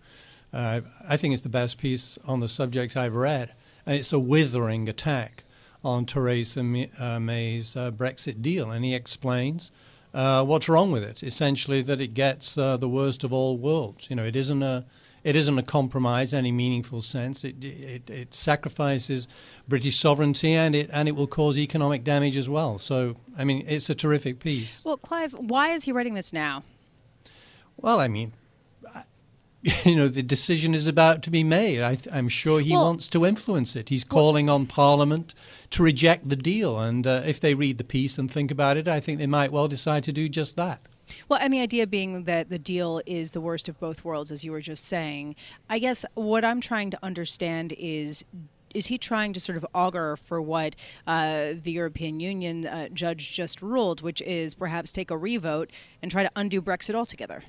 Uh, 0.52 0.80
I 1.08 1.16
think 1.16 1.32
it's 1.32 1.42
the 1.42 1.48
best 1.48 1.78
piece 1.78 2.18
on 2.26 2.40
the 2.40 2.48
subject 2.48 2.96
I've 2.96 3.14
read. 3.14 3.52
And 3.84 3.96
it's 3.96 4.12
a 4.12 4.18
withering 4.18 4.88
attack 4.88 5.44
on 5.84 6.06
Theresa 6.06 6.60
uh, 6.98 7.20
May's 7.20 7.76
uh, 7.76 7.90
Brexit 7.90 8.42
deal. 8.42 8.70
And 8.70 8.84
he 8.84 8.94
explains 8.94 9.70
uh, 10.14 10.44
what's 10.44 10.68
wrong 10.68 10.90
with 10.90 11.04
it. 11.04 11.22
Essentially, 11.22 11.82
that 11.82 12.00
it 12.00 12.14
gets 12.14 12.56
uh, 12.56 12.76
the 12.76 12.88
worst 12.88 13.22
of 13.22 13.32
all 13.32 13.56
worlds. 13.56 14.08
You 14.08 14.16
know, 14.16 14.24
it 14.24 14.34
isn't 14.34 14.62
a 14.62 14.84
it 15.26 15.34
isn't 15.34 15.58
a 15.58 15.62
compromise 15.62 16.32
in 16.32 16.38
any 16.38 16.52
meaningful 16.52 17.02
sense. 17.02 17.42
It, 17.42 17.64
it, 17.64 18.08
it 18.08 18.32
sacrifices 18.32 19.26
British 19.66 19.98
sovereignty 19.98 20.52
and 20.52 20.72
it 20.76 20.88
and 20.92 21.08
it 21.08 21.16
will 21.16 21.26
cause 21.26 21.58
economic 21.58 22.04
damage 22.04 22.36
as 22.36 22.48
well. 22.48 22.78
So, 22.78 23.16
I 23.36 23.42
mean, 23.42 23.64
it's 23.66 23.90
a 23.90 23.94
terrific 23.96 24.38
piece. 24.38 24.80
Well, 24.84 24.96
Clive, 24.96 25.32
why 25.32 25.72
is 25.72 25.82
he 25.82 25.90
writing 25.90 26.14
this 26.14 26.32
now? 26.32 26.62
Well, 27.76 27.98
I 27.98 28.06
mean, 28.06 28.34
you 29.84 29.96
know, 29.96 30.06
the 30.06 30.22
decision 30.22 30.76
is 30.76 30.86
about 30.86 31.24
to 31.24 31.32
be 31.32 31.42
made. 31.42 31.82
I, 31.82 31.98
am 32.12 32.28
sure 32.28 32.60
he 32.60 32.70
well, 32.70 32.84
wants 32.84 33.08
to 33.08 33.26
influence 33.26 33.74
it. 33.74 33.88
He's 33.88 34.04
calling 34.04 34.48
on 34.48 34.66
Parliament 34.66 35.34
to 35.70 35.82
reject 35.82 36.28
the 36.28 36.36
deal. 36.36 36.78
And 36.78 37.04
uh, 37.04 37.22
if 37.26 37.40
they 37.40 37.54
read 37.54 37.78
the 37.78 37.84
piece 37.84 38.16
and 38.16 38.30
think 38.30 38.52
about 38.52 38.76
it, 38.76 38.86
I 38.86 39.00
think 39.00 39.18
they 39.18 39.26
might 39.26 39.50
well 39.50 39.66
decide 39.66 40.04
to 40.04 40.12
do 40.12 40.28
just 40.28 40.54
that. 40.56 40.82
Well, 41.28 41.38
and 41.40 41.52
the 41.52 41.60
idea 41.60 41.86
being 41.86 42.24
that 42.24 42.50
the 42.50 42.58
deal 42.58 43.00
is 43.06 43.32
the 43.32 43.40
worst 43.40 43.68
of 43.68 43.78
both 43.78 44.04
worlds, 44.04 44.30
as 44.32 44.44
you 44.44 44.52
were 44.52 44.60
just 44.60 44.84
saying. 44.84 45.36
I 45.70 45.78
guess 45.78 46.04
what 46.14 46.44
I'm 46.44 46.60
trying 46.60 46.90
to 46.90 46.98
understand 47.02 47.74
is 47.78 48.24
is 48.74 48.88
he 48.88 48.98
trying 48.98 49.32
to 49.32 49.40
sort 49.40 49.56
of 49.56 49.64
augur 49.74 50.16
for 50.16 50.42
what 50.42 50.76
uh, 51.06 51.54
the 51.62 51.72
European 51.72 52.20
Union 52.20 52.66
uh, 52.66 52.88
judge 52.90 53.32
just 53.32 53.62
ruled, 53.62 54.02
which 54.02 54.20
is 54.22 54.54
perhaps 54.54 54.92
take 54.92 55.10
a 55.10 55.16
revote 55.16 55.70
and 56.02 56.10
try 56.10 56.22
to 56.22 56.30
undo 56.36 56.60
Brexit 56.60 56.94
altogether? 56.94 57.42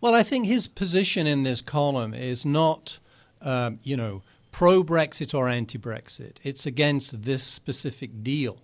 Well, 0.00 0.14
I 0.14 0.22
think 0.22 0.46
his 0.46 0.66
position 0.66 1.26
in 1.26 1.42
this 1.42 1.60
column 1.60 2.14
is 2.14 2.46
not, 2.46 2.98
um, 3.42 3.80
you 3.82 3.98
know, 3.98 4.22
pro 4.50 4.82
Brexit 4.82 5.34
or 5.34 5.48
anti 5.48 5.78
Brexit. 5.78 6.38
It's 6.42 6.64
against 6.64 7.24
this 7.24 7.42
specific 7.42 8.22
deal. 8.22 8.63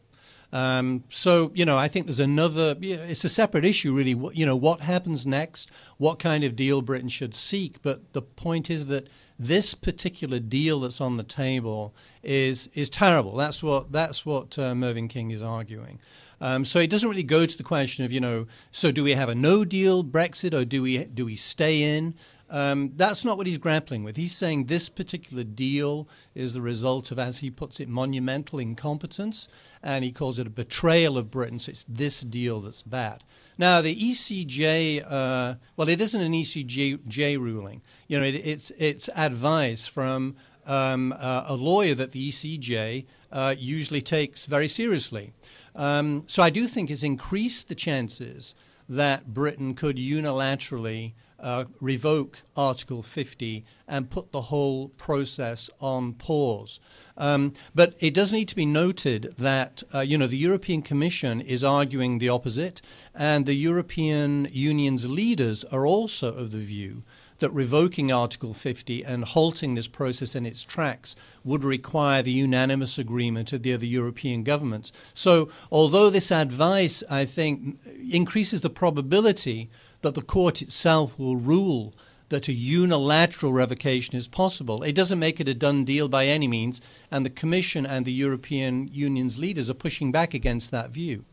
Um, 0.53 1.05
so, 1.09 1.53
you 1.55 1.65
know, 1.65 1.79
I 1.79 1.89
think 1.89 2.07
there's 2.07 2.21
another, 2.21 2.77
it's 2.81 3.25
a 3.25 3.29
separate 3.29 3.65
issue, 3.65 3.95
really. 3.95 4.17
You 4.37 4.47
know, 4.47 4.57
what 4.57 4.81
happens 4.81 5.27
next? 5.27 5.71
What 5.99 6.19
kind 6.19 6.43
of 6.45 6.57
deal 6.57 6.83
Britain 6.83 7.09
should 7.09 7.35
seek? 7.35 7.81
But 7.83 8.13
the 8.13 8.23
point 8.23 8.71
is 8.71 8.87
that 8.87 9.09
this 9.39 9.75
particular 9.75 10.39
deal 10.39 10.81
that's 10.81 11.01
on 11.01 11.17
the 11.17 11.25
table 11.25 11.95
is 12.23 12.69
is 12.75 12.91
terrible. 12.91 13.37
That's 13.37 13.63
what 13.63 13.91
that's 13.91 14.27
what 14.27 14.59
uh, 14.59 14.75
Mervyn 14.75 15.09
King 15.09 15.31
is 15.31 15.41
arguing. 15.41 15.99
Um, 16.43 16.65
so 16.65 16.79
it 16.79 16.91
doesn't 16.91 17.09
really 17.09 17.23
go 17.23 17.47
to 17.47 17.57
the 17.57 17.63
question 17.63 18.05
of 18.05 18.13
you 18.13 18.21
know, 18.21 18.47
so 18.71 18.93
do 18.93 19.03
we 19.03 19.13
have 19.13 19.29
a 19.31 19.35
no 19.35 19.65
deal 19.65 20.05
Brexit 20.05 20.53
or 20.53 20.65
do 20.67 20.83
we 20.83 21.05
do 21.05 21.25
we 21.25 21.37
stay 21.37 21.97
in? 21.97 22.15
Um, 22.51 22.93
that's 22.97 23.25
not 23.25 23.39
what 23.39 23.47
he's 23.47 23.59
grappling 23.59 24.03
with. 24.03 24.17
He's 24.17 24.37
saying 24.37 24.65
this 24.65 24.89
particular 24.89 25.45
deal 25.45 26.09
is 26.35 26.53
the 26.53 26.61
result 26.61 27.13
of, 27.13 27.19
as 27.19 27.39
he 27.39 27.51
puts 27.51 27.79
it, 27.79 27.89
monumental 27.89 28.59
incompetence, 28.59 29.49
and 29.83 30.05
he 30.05 30.11
calls 30.11 30.39
it 30.41 30.49
a 30.49 30.51
betrayal 30.51 31.17
of 31.17 31.31
Britain. 31.31 31.61
So 31.61 31.71
it's 31.71 31.85
this 31.89 32.23
deal 32.23 32.61
that's 32.61 32.83
bad. 32.83 33.23
Now, 33.57 33.81
the 33.81 33.95
ECJ, 33.95 35.05
uh, 35.07 35.55
well, 35.77 35.89
it 35.89 36.01
isn't 36.01 36.21
an 36.21 36.33
ECJ 36.33 37.39
ruling. 37.39 37.83
You 38.09 38.19
know, 38.19 38.25
it, 38.25 38.35
it's 38.35 38.71
it's 38.73 39.09
advice 39.15 39.87
from 39.87 40.35
um, 40.67 41.13
uh, 41.17 41.45
a 41.47 41.55
lawyer 41.55 41.95
that 41.95 42.13
the 42.13 42.31
ECJ 42.31 43.07
uh, 43.31 43.55
usually 43.57 44.01
takes 44.01 44.47
very 44.47 44.69
seriously. 44.69 45.33
Um, 45.77 46.25
so 46.27 46.43
I 46.43 46.51
do 46.51 46.67
think 46.67 46.91
it's 46.91 47.05
increased 47.05 47.69
the 47.69 47.75
chances 47.75 48.55
that 48.89 49.33
Britain 49.33 49.75
could 49.75 49.97
unilaterally 49.97 51.13
uh, 51.43 51.65
revoke 51.81 52.43
Article 52.57 53.03
50 53.03 53.65
and 53.89 54.11
put 54.11 54.33
the 54.33 54.43
whole 54.43 54.89
process 54.91 55.71
on 55.81 56.13
pause. 56.15 56.81
Um, 57.17 57.53
but 57.75 57.95
it 58.01 58.15
does 58.15 58.33
need 58.33 58.49
to 58.49 58.57
be 58.57 58.67
noted 58.67 59.35
that 59.39 59.83
uh, 59.95 60.01
you 60.01 60.17
know 60.17 60.27
the 60.27 60.37
European 60.37 60.83
Commission 60.83 61.41
is 61.41 61.65
arguing 61.65 62.19
the 62.19 62.29
opposite, 62.29 62.81
and 63.15 63.47
the 63.47 63.55
European 63.55 64.49
Union's 64.53 65.09
leaders 65.09 65.65
are 65.65 65.87
also 65.87 66.33
of 66.35 66.53
the 66.53 66.59
view 66.59 67.03
that 67.41 67.51
revoking 67.51 68.13
Article 68.13 68.55
50 68.55 69.03
and 69.05 69.25
halting 69.25 69.75
this 69.75 69.89
process 69.89 70.35
in 70.35 70.47
its 70.47 70.63
tracks 70.63 71.17
would 71.43 71.65
require 71.65 72.23
the 72.23 72.33
unanimous 72.33 72.99
agreement 72.99 73.53
of 73.53 73.63
the 73.63 73.73
other 73.73 73.87
European 73.87 74.45
governments. 74.45 74.93
So, 75.15 75.49
although 75.73 76.11
this 76.11 76.31
advice, 76.31 77.03
I 77.11 77.25
think, 77.25 77.81
increases 78.11 78.61
the 78.61 78.71
probability 78.71 79.71
that 80.03 80.15
the 80.15 80.23
court 80.23 80.63
itself 80.63 81.19
will 81.19 81.37
rule 81.37 81.95
that 82.31 82.49
a 82.49 82.53
unilateral 82.53 83.53
revocation 83.53 84.17
is 84.17 84.29
possible. 84.29 84.83
It 84.83 84.95
doesn't 84.95 85.19
make 85.19 85.41
it 85.41 85.49
a 85.49 85.55
done 85.55 85.85
deal 85.85 86.09
by 86.09 86.27
any 86.27 86.49
means, 86.49 86.81
and 87.11 87.27
the 87.27 87.31
Commission 87.31 87.85
and 87.85 88.05
the 88.05 88.13
European 88.13 88.89
Union's 88.93 89.37
leaders 89.37 89.69
are 89.69 89.75
pushing 89.75 90.11
back 90.11 90.33
against 90.33 90.71
that 90.71 90.91
view. 90.91 91.25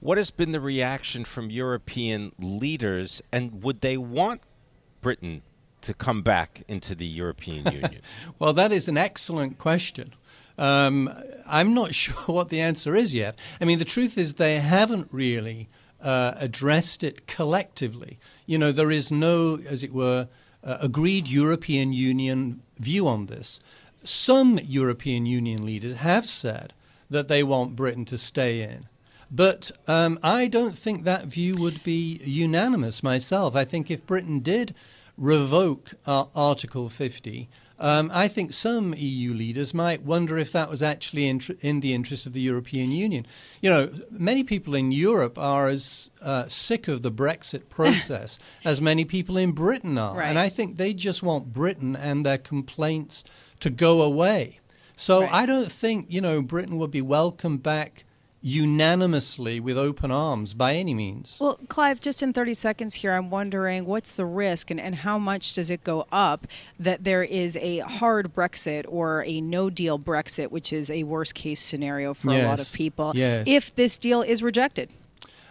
What 0.00 0.16
has 0.16 0.30
been 0.30 0.52
the 0.52 0.60
reaction 0.60 1.24
from 1.24 1.50
European 1.50 2.32
leaders, 2.38 3.22
and 3.30 3.62
would 3.62 3.80
they 3.80 3.96
want 3.96 4.40
Britain 5.02 5.42
to 5.82 5.92
come 5.92 6.22
back 6.22 6.62
into 6.68 6.94
the 6.94 7.06
European 7.06 7.66
Union? 7.72 8.00
well, 8.38 8.54
that 8.54 8.72
is 8.72 8.88
an 8.88 8.96
excellent 8.96 9.58
question. 9.58 10.08
Um, 10.56 11.12
I'm 11.46 11.74
not 11.74 11.94
sure 11.94 12.34
what 12.34 12.48
the 12.48 12.60
answer 12.60 12.96
is 12.96 13.12
yet. 13.14 13.38
I 13.60 13.66
mean, 13.66 13.78
the 13.78 13.84
truth 13.84 14.16
is, 14.16 14.34
they 14.34 14.58
haven't 14.58 15.08
really 15.12 15.68
uh, 16.00 16.34
addressed 16.36 17.02
it 17.02 17.26
collectively. 17.26 18.18
You 18.46 18.58
know, 18.58 18.72
there 18.72 18.90
is 18.90 19.10
no, 19.10 19.58
as 19.68 19.82
it 19.82 19.92
were, 19.92 20.28
uh, 20.64 20.78
agreed 20.80 21.28
European 21.28 21.92
Union 21.92 22.62
view 22.78 23.06
on 23.08 23.26
this. 23.26 23.60
Some 24.02 24.58
European 24.62 25.26
Union 25.26 25.64
leaders 25.64 25.94
have 25.94 26.26
said 26.26 26.72
that 27.10 27.28
they 27.28 27.42
want 27.42 27.76
Britain 27.76 28.04
to 28.06 28.18
stay 28.18 28.62
in. 28.62 28.86
But 29.30 29.70
um, 29.86 30.18
I 30.22 30.46
don't 30.46 30.76
think 30.76 31.04
that 31.04 31.26
view 31.26 31.56
would 31.56 31.82
be 31.84 32.20
unanimous 32.24 33.02
myself. 33.02 33.54
I 33.54 33.64
think 33.64 33.90
if 33.90 34.06
Britain 34.06 34.40
did 34.40 34.74
revoke 35.16 35.92
uh, 36.06 36.24
Article 36.34 36.88
50, 36.88 37.48
um, 37.80 38.10
I 38.12 38.26
think 38.26 38.52
some 38.52 38.92
EU 38.96 39.32
leaders 39.32 39.72
might 39.72 40.02
wonder 40.02 40.36
if 40.36 40.50
that 40.52 40.68
was 40.68 40.82
actually 40.82 41.28
in, 41.28 41.38
tr- 41.38 41.52
in, 41.60 41.80
the 41.80 41.94
interest 41.94 42.26
of 42.26 42.32
the 42.32 42.40
European 42.40 42.90
Union. 42.90 43.24
You 43.60 43.70
know, 43.70 43.90
many 44.10 44.42
people 44.42 44.74
in 44.74 44.90
Europe 44.90 45.38
are 45.38 45.68
as 45.68 46.10
uh, 46.22 46.48
sick 46.48 46.88
of 46.88 47.02
the 47.02 47.12
Brexit 47.12 47.68
process 47.68 48.38
as 48.64 48.80
many 48.80 49.04
people 49.04 49.36
in 49.36 49.52
Britain 49.52 49.96
are. 49.96 50.16
Right. 50.16 50.26
And 50.26 50.38
I 50.38 50.48
think 50.48 50.76
they 50.76 50.92
just 50.92 51.22
want 51.22 51.52
Britain 51.52 51.94
and 51.94 52.26
their 52.26 52.38
complaints 52.38 53.22
to 53.60 53.70
go 53.70 54.02
away. 54.02 54.58
So 54.96 55.20
right. 55.20 55.32
I 55.32 55.46
don't 55.46 55.70
think, 55.70 56.06
you 56.08 56.20
know, 56.20 56.42
Britain 56.42 56.78
would 56.78 56.90
be 56.90 57.02
welcome 57.02 57.58
back 57.58 58.04
unanimously 58.40 59.58
with 59.58 59.76
open 59.76 60.10
arms 60.10 60.54
by 60.54 60.74
any 60.74 60.94
means. 60.94 61.36
Well, 61.40 61.58
Clive, 61.68 62.00
just 62.00 62.22
in 62.22 62.32
30 62.32 62.54
seconds 62.54 62.94
here, 62.96 63.12
I'm 63.12 63.30
wondering 63.30 63.84
what's 63.84 64.14
the 64.14 64.24
risk 64.24 64.70
and, 64.70 64.80
and 64.80 64.94
how 64.94 65.18
much 65.18 65.54
does 65.54 65.70
it 65.70 65.82
go 65.82 66.06
up 66.12 66.46
that 66.78 67.04
there 67.04 67.24
is 67.24 67.56
a 67.56 67.80
hard 67.80 68.34
Brexit 68.34 68.84
or 68.88 69.24
a 69.26 69.40
no 69.40 69.70
deal 69.70 69.98
Brexit, 69.98 70.50
which 70.50 70.72
is 70.72 70.90
a 70.90 71.02
worst 71.02 71.34
case 71.34 71.60
scenario 71.60 72.14
for 72.14 72.32
yes. 72.32 72.44
a 72.44 72.48
lot 72.48 72.60
of 72.60 72.72
people, 72.72 73.12
yes. 73.14 73.44
if 73.48 73.74
this 73.74 73.98
deal 73.98 74.22
is 74.22 74.42
rejected? 74.42 74.90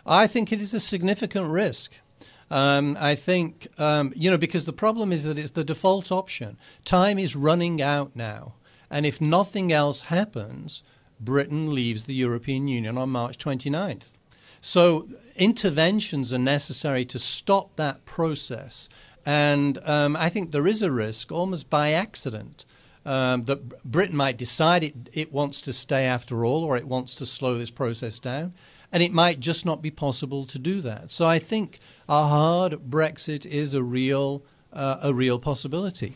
I 0.05 0.27
think 0.27 0.53
it 0.53 0.61
is 0.61 0.73
a 0.73 0.79
significant 0.79 1.49
risk. 1.49 1.93
Um, 2.49 2.95
I 2.97 3.15
think, 3.15 3.67
um, 3.77 4.13
you 4.15 4.31
know, 4.31 4.37
because 4.37 4.63
the 4.63 4.71
problem 4.73 5.11
is 5.11 5.25
that 5.25 5.37
it's 5.37 5.51
the 5.51 5.65
default 5.65 6.11
option. 6.11 6.57
Time 6.85 7.19
is 7.19 7.35
running 7.35 7.81
out 7.81 8.15
now. 8.15 8.53
And 8.89 9.05
if 9.05 9.19
nothing 9.19 9.73
else 9.73 10.03
happens, 10.03 10.81
Britain 11.19 11.73
leaves 11.73 12.03
the 12.03 12.13
European 12.13 12.67
Union 12.67 12.97
on 12.97 13.09
March 13.09 13.37
29th. 13.37 14.17
So 14.61 15.07
interventions 15.35 16.33
are 16.33 16.39
necessary 16.39 17.05
to 17.05 17.19
stop 17.19 17.75
that 17.75 18.05
process. 18.05 18.89
And 19.25 19.77
um, 19.83 20.15
I 20.15 20.29
think 20.29 20.51
there 20.51 20.67
is 20.67 20.81
a 20.81 20.91
risk, 20.91 21.31
almost 21.31 21.69
by 21.69 21.91
accident, 21.91 22.65
um, 23.05 23.45
that 23.45 23.83
Britain 23.83 24.17
might 24.17 24.37
decide 24.37 24.83
it, 24.83 25.09
it 25.13 25.31
wants 25.31 25.61
to 25.63 25.73
stay 25.73 26.05
after 26.05 26.43
all, 26.45 26.63
or 26.63 26.77
it 26.77 26.87
wants 26.87 27.15
to 27.15 27.25
slow 27.25 27.57
this 27.57 27.71
process 27.71 28.19
down. 28.19 28.53
And 28.91 29.03
it 29.03 29.11
might 29.11 29.39
just 29.39 29.65
not 29.65 29.81
be 29.81 29.91
possible 29.91 30.45
to 30.45 30.59
do 30.59 30.81
that. 30.81 31.11
So 31.11 31.25
I 31.25 31.39
think 31.39 31.79
a 32.07 32.25
hard 32.27 32.73
Brexit 32.89 33.45
is 33.45 33.73
a 33.73 33.83
real, 33.83 34.43
uh, 34.71 34.99
a 35.03 35.13
real 35.13 35.39
possibility. 35.39 36.15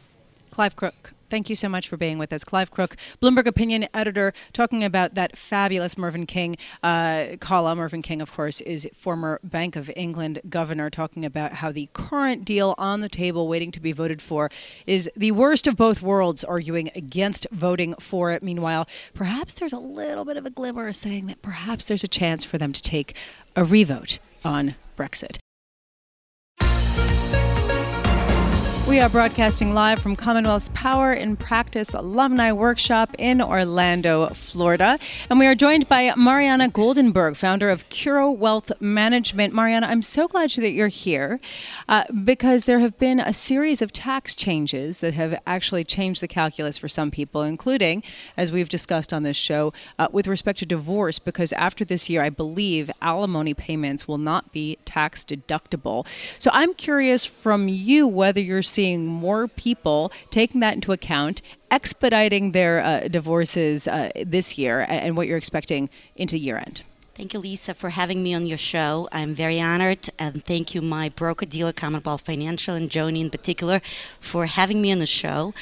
Clive 0.51 0.75
Crook. 0.75 1.13
Thank 1.31 1.49
you 1.49 1.55
so 1.55 1.69
much 1.69 1.87
for 1.87 1.95
being 1.95 2.17
with 2.17 2.33
us. 2.33 2.43
Clive 2.43 2.71
Crook, 2.71 2.97
Bloomberg 3.21 3.47
Opinion 3.47 3.87
Editor, 3.93 4.33
talking 4.51 4.83
about 4.83 5.15
that 5.15 5.37
fabulous 5.37 5.97
Mervyn 5.97 6.25
King 6.25 6.57
uh, 6.83 7.37
column. 7.39 7.77
Mervyn 7.77 8.01
King, 8.01 8.19
of 8.19 8.33
course, 8.33 8.59
is 8.59 8.85
former 8.97 9.39
Bank 9.41 9.77
of 9.77 9.89
England 9.95 10.41
governor, 10.49 10.89
talking 10.89 11.23
about 11.23 11.53
how 11.53 11.71
the 11.71 11.87
current 11.93 12.43
deal 12.43 12.75
on 12.77 12.99
the 12.99 13.07
table, 13.07 13.47
waiting 13.47 13.71
to 13.71 13.79
be 13.79 13.93
voted 13.93 14.21
for, 14.21 14.49
is 14.85 15.09
the 15.15 15.31
worst 15.31 15.67
of 15.67 15.77
both 15.77 16.01
worlds, 16.01 16.43
arguing 16.43 16.91
against 16.95 17.47
voting 17.49 17.95
for 17.97 18.33
it. 18.33 18.43
Meanwhile, 18.43 18.85
perhaps 19.13 19.53
there's 19.53 19.71
a 19.71 19.79
little 19.79 20.25
bit 20.25 20.35
of 20.35 20.45
a 20.45 20.49
glimmer 20.49 20.91
saying 20.91 21.27
that 21.27 21.41
perhaps 21.41 21.85
there's 21.85 22.03
a 22.03 22.09
chance 22.09 22.43
for 22.43 22.57
them 22.57 22.73
to 22.73 22.81
take 22.81 23.15
a 23.55 23.63
revote 23.63 24.19
on 24.43 24.75
Brexit. 24.97 25.37
We 28.87 28.99
are 28.99 29.07
broadcasting 29.07 29.73
live 29.73 30.01
from 30.01 30.17
Commonwealth's 30.17 30.69
Power 30.73 31.13
in 31.13 31.37
Practice 31.37 31.93
Alumni 31.93 32.51
Workshop 32.51 33.15
in 33.17 33.41
Orlando, 33.41 34.27
Florida. 34.33 34.99
And 35.29 35.39
we 35.39 35.45
are 35.45 35.55
joined 35.55 35.87
by 35.87 36.13
Marianna 36.17 36.67
Goldenberg, 36.67 37.37
founder 37.37 37.69
of 37.69 37.87
Curo 37.89 38.35
Wealth 38.35 38.69
Management. 38.81 39.53
Marianna, 39.53 39.87
I'm 39.87 40.01
so 40.01 40.27
glad 40.27 40.51
that 40.51 40.71
you're 40.71 40.89
here 40.89 41.39
uh, 41.87 42.03
because 42.25 42.65
there 42.65 42.79
have 42.79 42.97
been 42.99 43.21
a 43.21 43.31
series 43.31 43.81
of 43.81 43.93
tax 43.93 44.35
changes 44.35 44.99
that 44.99 45.13
have 45.13 45.39
actually 45.47 45.85
changed 45.85 46.19
the 46.19 46.27
calculus 46.27 46.77
for 46.77 46.89
some 46.89 47.11
people, 47.11 47.43
including, 47.43 48.03
as 48.35 48.51
we've 48.51 48.67
discussed 48.67 49.13
on 49.13 49.23
this 49.23 49.37
show, 49.37 49.71
uh, 49.99 50.07
with 50.11 50.27
respect 50.27 50.59
to 50.59 50.65
divorce, 50.65 51.17
because 51.17 51.53
after 51.53 51.85
this 51.85 52.09
year, 52.09 52.23
I 52.23 52.29
believe 52.29 52.91
alimony 53.01 53.53
payments 53.53 54.05
will 54.05 54.17
not 54.17 54.51
be 54.51 54.79
tax 54.83 55.23
deductible. 55.23 56.05
So 56.39 56.51
I'm 56.53 56.73
curious 56.73 57.25
from 57.25 57.69
you 57.69 58.05
whether 58.05 58.41
you're 58.41 58.61
seeing 58.71 59.05
more 59.05 59.47
people 59.47 60.11
taking 60.29 60.61
that 60.61 60.75
into 60.75 60.91
account, 60.91 61.41
expediting 61.69 62.51
their 62.51 62.83
uh, 62.83 63.07
divorces 63.07 63.87
uh, 63.87 64.09
this 64.25 64.57
year, 64.57 64.85
and 64.89 65.15
what 65.15 65.27
you're 65.27 65.37
expecting 65.37 65.89
into 66.15 66.37
year 66.37 66.57
end. 66.57 66.83
Thank 67.13 67.33
you, 67.33 67.39
Lisa, 67.39 67.73
for 67.73 67.89
having 67.89 68.23
me 68.23 68.33
on 68.33 68.45
your 68.45 68.57
show. 68.57 69.07
I'm 69.11 69.35
very 69.35 69.59
honored, 69.59 70.09
and 70.17 70.43
thank 70.43 70.73
you, 70.73 70.81
my 70.81 71.09
broker 71.09 71.45
dealer, 71.45 71.73
Commonwealth 71.73 72.21
Financial, 72.21 72.73
and 72.73 72.89
Joni 72.89 73.21
in 73.21 73.29
particular, 73.29 73.81
for 74.19 74.45
having 74.45 74.81
me 74.81 74.91
on 74.91 74.99
the 74.99 75.05
show. 75.05 75.53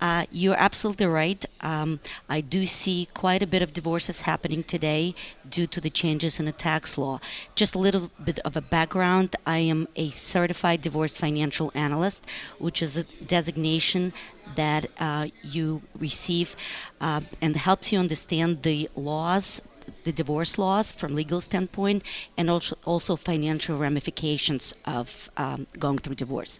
Uh, 0.00 0.26
you're 0.30 0.56
absolutely 0.58 1.06
right. 1.06 1.44
Um, 1.60 2.00
I 2.28 2.40
do 2.40 2.66
see 2.66 3.08
quite 3.14 3.42
a 3.42 3.46
bit 3.46 3.62
of 3.62 3.72
divorces 3.72 4.20
happening 4.22 4.62
today 4.62 5.14
due 5.48 5.66
to 5.68 5.80
the 5.80 5.90
changes 5.90 6.38
in 6.38 6.46
the 6.46 6.52
tax 6.52 6.98
law. 6.98 7.18
Just 7.54 7.74
a 7.74 7.78
little 7.78 8.10
bit 8.22 8.38
of 8.40 8.56
a 8.56 8.60
background 8.60 9.36
I 9.46 9.58
am 9.58 9.88
a 9.96 10.08
certified 10.10 10.82
divorce 10.82 11.16
financial 11.16 11.72
analyst, 11.74 12.26
which 12.58 12.82
is 12.82 12.96
a 12.96 13.04
designation 13.24 14.12
that 14.54 14.86
uh, 15.00 15.28
you 15.42 15.82
receive 15.98 16.56
uh, 17.00 17.20
and 17.40 17.56
helps 17.56 17.92
you 17.92 17.98
understand 17.98 18.62
the 18.62 18.90
laws 18.94 19.62
the 20.04 20.12
divorce 20.12 20.58
laws 20.58 20.92
from 20.92 21.14
legal 21.14 21.40
standpoint 21.40 22.02
and 22.36 22.50
also 22.50 22.76
also 22.84 23.16
financial 23.16 23.78
ramifications 23.78 24.74
of 24.84 25.30
um, 25.36 25.66
going 25.78 25.98
through 25.98 26.14
divorce. 26.14 26.58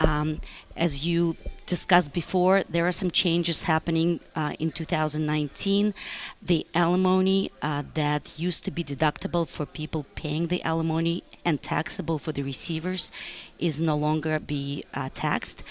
Um, 0.00 0.40
as 0.76 1.06
you 1.06 1.36
discussed 1.66 2.12
before, 2.12 2.62
there 2.68 2.86
are 2.86 2.92
some 2.92 3.10
changes 3.10 3.62
happening 3.62 4.20
uh, 4.34 4.52
in 4.58 4.70
2019. 4.70 5.94
The 6.42 6.66
alimony 6.74 7.50
uh, 7.62 7.84
that 7.94 8.38
used 8.38 8.64
to 8.64 8.70
be 8.70 8.84
deductible 8.84 9.48
for 9.48 9.64
people 9.64 10.04
paying 10.14 10.48
the 10.48 10.62
alimony 10.64 11.22
and 11.44 11.62
taxable 11.62 12.18
for 12.18 12.32
the 12.32 12.42
receivers 12.42 13.10
is 13.58 13.80
no 13.80 13.96
longer 13.96 14.38
be 14.40 14.84
uh, 14.94 15.08
taxed. 15.14 15.62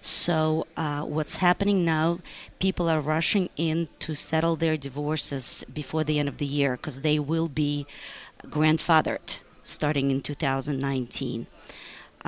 So 0.00 0.66
uh, 0.76 1.02
what's 1.02 1.36
happening 1.36 1.84
now? 1.84 2.20
People 2.58 2.88
are 2.88 3.00
rushing 3.00 3.48
in 3.56 3.88
to 4.00 4.14
settle 4.14 4.56
their 4.56 4.76
divorces 4.76 5.64
before 5.72 6.04
the 6.04 6.18
end 6.18 6.28
of 6.28 6.38
the 6.38 6.46
year 6.46 6.76
because 6.76 7.00
they 7.00 7.18
will 7.18 7.48
be 7.48 7.86
grandfathered 8.46 9.38
starting 9.68 10.10
in 10.10 10.22
2019. 10.22 11.46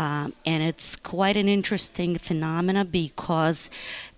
Um, 0.01 0.33
and 0.47 0.63
it's 0.63 0.97
quite 0.97 1.37
an 1.37 1.47
interesting 1.47 2.17
phenomena 2.17 2.87
because 2.87 3.69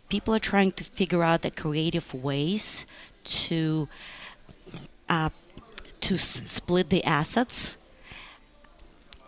people 0.08 0.32
are 0.32 0.44
trying 0.52 0.70
to 0.78 0.84
figure 0.84 1.24
out 1.24 1.42
the 1.42 1.50
creative 1.50 2.14
ways 2.14 2.86
to 3.24 3.88
uh, 5.08 5.30
to 6.06 6.14
s- 6.14 6.42
split 6.48 6.88
the 6.88 7.02
assets 7.02 7.74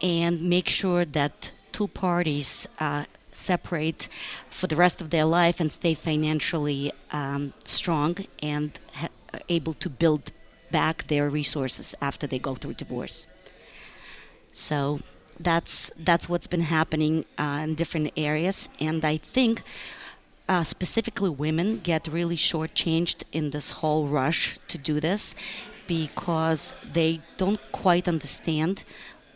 and 0.00 0.48
make 0.48 0.68
sure 0.68 1.04
that 1.04 1.50
two 1.72 1.88
parties 1.88 2.68
uh, 2.78 3.04
separate 3.32 4.08
for 4.48 4.68
the 4.68 4.76
rest 4.76 5.00
of 5.02 5.10
their 5.10 5.24
life 5.24 5.58
and 5.58 5.72
stay 5.72 5.94
financially 5.94 6.92
um, 7.10 7.52
strong 7.64 8.16
and 8.40 8.78
ha- 8.94 9.08
able 9.48 9.74
to 9.74 9.90
build 9.90 10.30
back 10.70 11.08
their 11.08 11.28
resources 11.28 11.96
after 12.00 12.28
they 12.28 12.38
go 12.38 12.54
through 12.54 12.74
divorce. 12.74 13.26
So 14.52 15.00
that's 15.40 15.90
that's 15.98 16.28
what's 16.28 16.46
been 16.46 16.62
happening 16.62 17.24
uh, 17.38 17.60
in 17.64 17.74
different 17.74 18.12
areas, 18.16 18.68
and 18.80 19.04
I 19.04 19.16
think 19.16 19.62
uh, 20.48 20.64
specifically 20.64 21.30
women 21.30 21.80
get 21.82 22.08
really 22.08 22.36
shortchanged 22.36 23.24
in 23.32 23.50
this 23.50 23.70
whole 23.72 24.06
rush 24.08 24.58
to 24.68 24.78
do 24.78 25.00
this 25.00 25.34
because 25.86 26.74
they 26.92 27.20
don't 27.36 27.60
quite 27.72 28.08
understand 28.08 28.84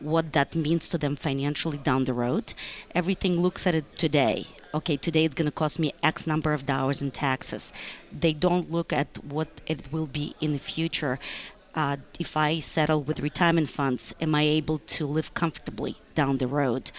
what 0.01 0.33
that 0.33 0.55
means 0.55 0.89
to 0.89 0.99
them 0.99 1.17
financially 1.17 1.79
down 1.79 2.05
the 2.05 2.13
road. 2.13 2.55
Everything 2.95 3.41
looks 3.41 3.67
at 3.67 3.75
it 3.75 3.99
today. 3.99 4.47
Okay, 4.73 4.97
today 4.97 5.25
it's 5.25 5.35
going 5.35 5.47
to 5.47 5.53
cost 5.53 5.79
me 5.79 5.93
X 6.03 6.27
number 6.27 6.53
of 6.53 6.67
dollars 6.67 7.03
in 7.03 7.11
taxes. 7.11 7.73
They 8.13 8.33
don't 8.33 8.71
look 8.71 8.93
at 8.93 9.09
what 9.25 9.49
it 9.67 9.91
will 9.93 10.07
be 10.07 10.35
in 10.41 10.53
the 10.53 10.59
future 10.59 11.19
uh, 11.75 11.97
if 12.19 12.37
I 12.37 12.61
settle 12.61 13.03
with 13.03 13.21
retirement 13.21 13.71
funds, 13.71 14.15
am 14.21 14.35
I 14.35 14.43
able 14.43 14.79
to 14.79 15.07
live 15.07 15.35
comfortably 15.35 15.97
down 16.15 16.39
the 16.39 16.47
road 16.47 16.91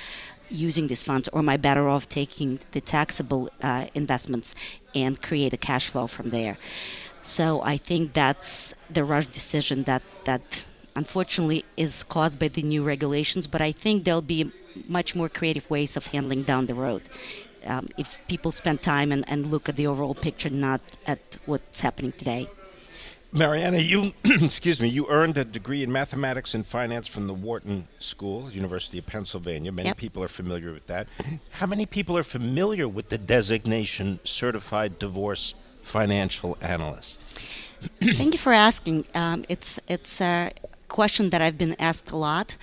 using 0.50 0.88
these 0.88 1.04
funds, 1.04 1.30
or 1.30 1.40
am 1.40 1.50
I 1.50 1.58
better 1.58 1.88
off 1.88 2.10
taking 2.10 2.60
the 2.72 2.82
taxable 2.82 3.50
uh, 3.62 3.86
investments 3.94 4.56
and 4.96 5.22
create 5.22 5.54
a 5.54 5.58
cash 5.58 5.90
flow 5.90 6.08
from 6.08 6.30
there? 6.30 6.58
So 7.22 7.62
I 7.62 7.78
think 7.78 8.14
that's 8.14 8.74
the 8.90 9.04
rush 9.04 9.28
decision 9.28 9.84
that 9.84 10.02
that 10.24 10.64
unfortunately 10.96 11.66
is 11.78 12.04
caused 12.04 12.40
by 12.40 12.48
the 12.48 12.62
new 12.62 12.84
regulations. 12.84 13.48
But 13.48 13.62
I 13.62 13.72
think 13.72 14.04
there'll 14.04 14.22
be 14.22 14.52
much 14.88 15.16
more 15.16 15.30
creative 15.30 15.70
ways 15.70 15.98
of 15.98 16.08
handling 16.08 16.44
down 16.44 16.66
the 16.66 16.76
road. 16.76 17.04
Um, 17.66 17.90
if 17.98 18.20
people 18.28 18.52
spend 18.52 18.82
time 18.82 19.12
and, 19.12 19.24
and 19.28 19.48
look 19.48 19.68
at 19.70 19.76
the 19.76 19.88
overall 19.88 20.16
picture, 20.16 20.50
not 20.50 20.82
at 21.06 21.38
what's 21.46 21.82
happening 21.82 22.14
today. 22.14 22.48
Marianna, 23.32 23.78
you 23.78 24.14
excuse 24.26 24.82
me. 24.82 24.88
You 24.88 25.08
earned 25.08 25.38
a 25.38 25.46
degree 25.46 25.84
in 25.84 25.92
mathematics 25.92 26.56
and 26.56 26.66
finance 26.66 27.08
from 27.08 27.28
the 27.28 27.34
Wharton 27.34 27.88
School, 28.00 28.50
University 28.52 28.98
of 28.98 29.06
Pennsylvania. 29.06 29.72
Many 29.72 29.90
Yep. 29.90 29.98
people 29.98 30.24
are 30.24 30.28
familiar 30.28 30.74
with 30.74 30.88
that. 30.88 31.08
How 31.52 31.68
many 31.68 31.86
people 31.86 32.18
are 32.18 32.24
familiar 32.24 32.88
with 32.88 33.10
the 33.10 33.20
designation 33.20 34.20
certified 34.24 34.98
divorce 34.98 35.54
financial 35.84 36.58
analyst? 36.62 37.22
Thank 38.02 38.34
you 38.34 38.40
for 38.40 38.52
asking. 38.54 39.06
Um, 39.14 39.46
it's 39.48 39.80
it's 39.88 40.20
a 40.22 40.52
question 40.88 41.30
that 41.30 41.42
I've 41.42 41.58
been 41.58 41.76
asked 41.80 42.10
a 42.12 42.18
lot. 42.18 42.58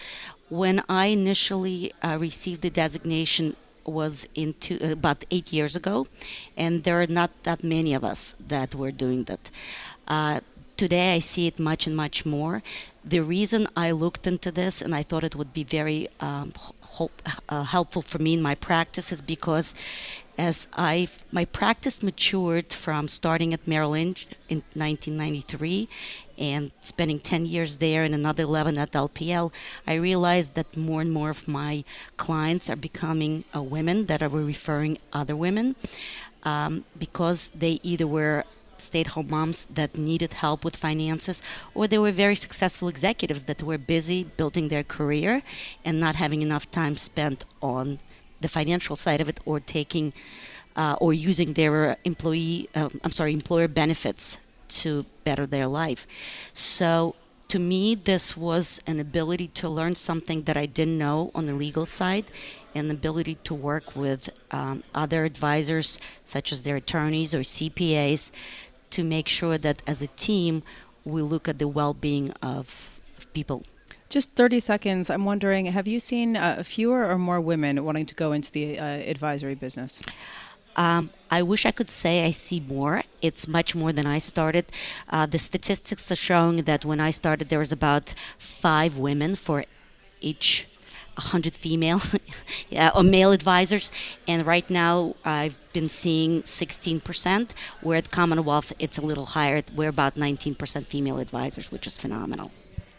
When 0.49 0.83
I 0.89 1.07
initially 1.07 1.93
uh, 2.03 2.19
received 2.21 2.63
the 2.63 2.71
designation 2.71 3.55
was 3.85 4.27
into 4.35 4.79
about 4.91 5.25
eight 5.31 5.53
years 5.53 5.77
ago, 5.77 6.07
and 6.57 6.83
there 6.83 7.01
are 7.01 7.07
not 7.07 7.31
that 7.45 7.63
many 7.63 7.95
of 7.95 8.03
us 8.03 8.35
that 8.49 8.75
were 8.75 8.91
doing 8.91 9.25
that. 9.25 9.51
Uh, 10.09 10.41
today, 10.77 11.15
I 11.15 11.19
see 11.19 11.47
it 11.47 11.59
much 11.59 11.87
and 11.87 11.97
much 11.97 12.25
more. 12.25 12.62
The 13.05 13.21
reason 13.21 13.69
I 13.77 13.91
looked 13.93 14.27
into 14.27 14.51
this 14.51 14.83
and 14.83 14.95
I 14.95 15.03
thought 15.03 15.25
it 15.25 15.37
would 15.37 15.53
be 15.53 15.65
very 15.65 16.09
um, 16.21 16.53
hol- 16.81 17.11
uh, 17.49 17.62
helpful 17.65 18.03
for 18.03 18.19
me 18.19 18.35
in 18.35 18.43
my 18.43 18.55
practice 18.55 19.12
is 19.12 19.21
because 19.21 19.75
as 20.39 20.69
I 20.77 21.09
my 21.33 21.47
practice 21.47 22.03
matured 22.03 22.73
from 22.73 23.09
starting 23.09 23.55
at 23.55 23.67
Merrill 23.67 23.91
Lynch 23.91 24.27
in 24.49 24.59
1993 24.75 25.89
and 26.37 26.73
spending 26.83 27.19
10 27.19 27.47
years 27.47 27.77
there 27.77 28.05
and 28.05 28.15
another 28.15 28.43
11 28.43 28.77
at 28.77 28.93
LPL, 28.93 29.53
I 29.87 29.95
realized 29.95 30.55
that 30.55 30.77
more 30.77 31.01
and 31.01 31.12
more 31.12 31.31
of 31.31 31.49
my 31.49 31.85
clients 32.19 32.69
are 32.69 32.77
becoming 32.77 33.45
uh, 33.55 33.62
women 33.62 34.07
that 34.07 34.23
are 34.23 34.29
referring 34.29 34.99
other 35.12 35.35
women 35.35 35.77
um, 36.43 36.85
because 36.99 37.49
they 37.49 37.81
either 37.83 38.07
were 38.07 38.45
stay-at-home 38.81 39.29
moms 39.31 39.67
that 39.67 39.97
needed 39.97 40.35
help 40.35 40.65
with 40.65 40.77
finances 40.77 41.43
or 41.75 41.87
they 41.87 41.99
were 41.99 42.12
very 42.12 42.37
successful 42.37 42.89
executives 42.89 43.45
that 43.45 43.62
were 43.62 43.79
busy 43.79 44.25
building 44.25 44.69
their 44.69 44.83
career 44.83 45.43
and 45.85 46.01
not 46.01 46.17
having 46.17 46.43
enough 46.43 46.71
time 46.71 46.97
spent 46.97 47.45
on 47.62 47.99
the 48.41 48.49
financial 48.49 48.97
side 48.97 49.21
of 49.21 49.29
it 49.29 49.41
or 49.45 49.61
taking 49.61 50.12
uh, 50.77 50.97
or 51.01 51.12
using 51.12 51.55
their 51.55 51.97
employee 52.05 52.69
um, 52.75 53.01
i'm 53.05 53.12
sorry 53.12 53.33
employer 53.33 53.69
benefits 53.69 54.39
to 54.69 55.07
better 55.25 55.47
their 55.47 55.67
life. 55.67 56.07
So 56.53 57.15
to 57.49 57.59
me 57.59 57.95
this 57.95 58.37
was 58.37 58.81
an 58.87 58.99
ability 58.99 59.47
to 59.47 59.69
learn 59.69 59.95
something 59.95 60.43
that 60.43 60.57
i 60.57 60.67
didn't 60.67 60.99
know 60.99 61.31
on 61.33 61.47
the 61.47 61.55
legal 61.55 61.87
side 61.87 62.29
and 62.77 62.91
ability 62.91 63.37
to 63.45 63.55
work 63.55 63.97
with 63.97 64.31
um, 64.51 64.83
other 64.95 65.25
advisors 65.25 65.99
such 66.25 66.53
as 66.53 66.62
their 66.62 66.77
attorneys 66.77 67.35
or 67.35 67.41
cpas 67.41 68.31
to 68.91 69.03
make 69.03 69.29
sure 69.29 69.59
that 69.59 69.83
as 69.87 70.03
a 70.03 70.07
team 70.09 70.62
we 71.05 71.23
look 71.23 71.49
at 71.49 71.59
the 71.59 71.69
well-being 71.69 72.31
of, 72.43 73.01
of 73.19 73.33
people 73.33 73.62
Just 74.09 74.31
30 74.33 74.61
seconds. 74.61 75.11
I'm 75.11 75.25
wondering, 75.25 75.67
have 75.67 75.89
you 75.89 75.99
seen 75.99 76.37
uh, 76.37 76.62
fewer 76.65 77.09
or 77.11 77.19
more 77.19 77.41
women 77.41 77.85
wanting 77.85 78.07
to 78.07 78.15
go 78.15 78.31
into 78.33 78.53
the 78.53 78.79
uh, 78.79 78.85
advisory 78.85 79.57
business? 79.57 80.01
Um, 80.77 81.11
I 81.31 81.43
wish 81.43 81.65
I 81.67 81.73
could 81.73 81.91
say 81.91 82.25
I 82.25 82.31
see 82.31 82.61
more. 82.61 83.03
It's 83.23 83.49
much 83.49 83.75
more 83.75 83.93
than 83.93 84.07
I 84.07 84.19
started. 84.19 84.67
Uh, 85.09 85.27
the 85.27 85.39
statistics 85.39 86.12
are 86.12 86.17
showing 86.17 86.57
that 86.65 86.85
when 86.85 87.01
I 87.01 87.11
started, 87.11 87.49
there 87.49 87.59
was 87.59 87.73
about 87.73 88.15
five 88.39 88.97
women 88.97 89.35
for 89.35 89.65
each 90.21 90.67
100 91.17 91.55
female 91.55 92.01
yeah, 92.69 92.91
or 92.95 93.03
male 93.03 93.33
advisors. 93.33 93.91
And 94.29 94.47
right 94.47 94.69
now, 94.69 95.15
I've 95.25 95.59
been 95.73 95.89
seeing 95.89 96.43
16%, 96.43 97.51
where 97.81 97.99
at 97.99 98.11
Commonwealth, 98.11 98.73
it's 98.79 98.99
a 98.99 99.03
little 99.03 99.27
higher. 99.27 99.63
We're 99.75 99.89
about 99.89 100.15
19% 100.15 100.87
female 100.87 101.19
advisors, 101.19 101.71
which 101.71 101.87
is 101.87 101.99
phenomenal. 101.99 102.51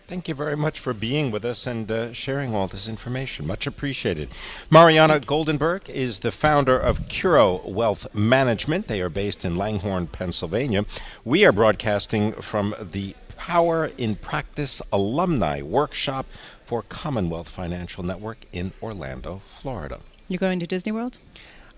Thank 0.08 0.30
you 0.30 0.36
very 0.36 0.56
much 0.56 0.80
for 0.80 0.94
being 0.94 1.32
with 1.32 1.44
us 1.44 1.68
and 1.68 1.92
uh, 1.92 2.14
sharing 2.14 2.56
all 2.56 2.68
this 2.68 2.88
information. 2.88 3.46
Much 3.46 3.68
appreciated. 3.68 4.30
Marianna 4.70 5.20
Goldenberg 5.20 5.90
is 5.90 6.20
the 6.20 6.32
founder 6.32 6.80
of 6.80 7.10
Curo 7.10 7.66
Wealth 7.66 8.16
Management. 8.16 8.88
They 8.88 9.02
are 9.02 9.10
based 9.10 9.44
in 9.44 9.58
Langhorne, 9.58 10.08
Pennsylvania. 10.08 10.86
We 11.26 11.46
are 11.46 11.52
broadcasting 11.52 12.32
from 12.42 12.74
the 12.80 13.16
Power 13.38 13.92
in 13.98 14.16
Practice 14.16 14.82
Alumni 14.92 15.62
Workshop 15.62 16.26
for 16.66 16.82
Commonwealth 16.82 17.48
Financial 17.48 18.04
Network 18.04 18.40
in 18.52 18.74
Orlando, 18.82 19.42
Florida. 19.48 20.00
You're 20.28 20.40
going 20.40 20.60
to 20.60 20.68
Disney 20.68 20.92
World? 20.92 21.18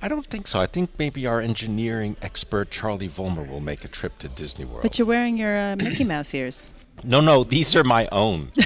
I 0.01 0.07
don't 0.07 0.25
think 0.25 0.47
so. 0.47 0.59
I 0.59 0.65
think 0.65 0.89
maybe 0.97 1.27
our 1.27 1.41
engineering 1.41 2.15
expert 2.21 2.71
Charlie 2.71 3.07
Volmer 3.07 3.43
will 3.43 3.59
make 3.59 3.83
a 3.83 3.87
trip 3.87 4.17
to 4.19 4.29
Disney 4.29 4.65
World. 4.65 4.81
But 4.81 4.97
you're 4.97 5.07
wearing 5.07 5.37
your 5.37 5.57
uh, 5.57 5.75
Mickey 5.79 6.05
Mouse 6.05 6.33
ears. 6.33 6.69
No, 7.03 7.21
no, 7.21 7.43
these 7.43 7.75
are 7.75 7.83
my 7.83 8.07
own. 8.11 8.51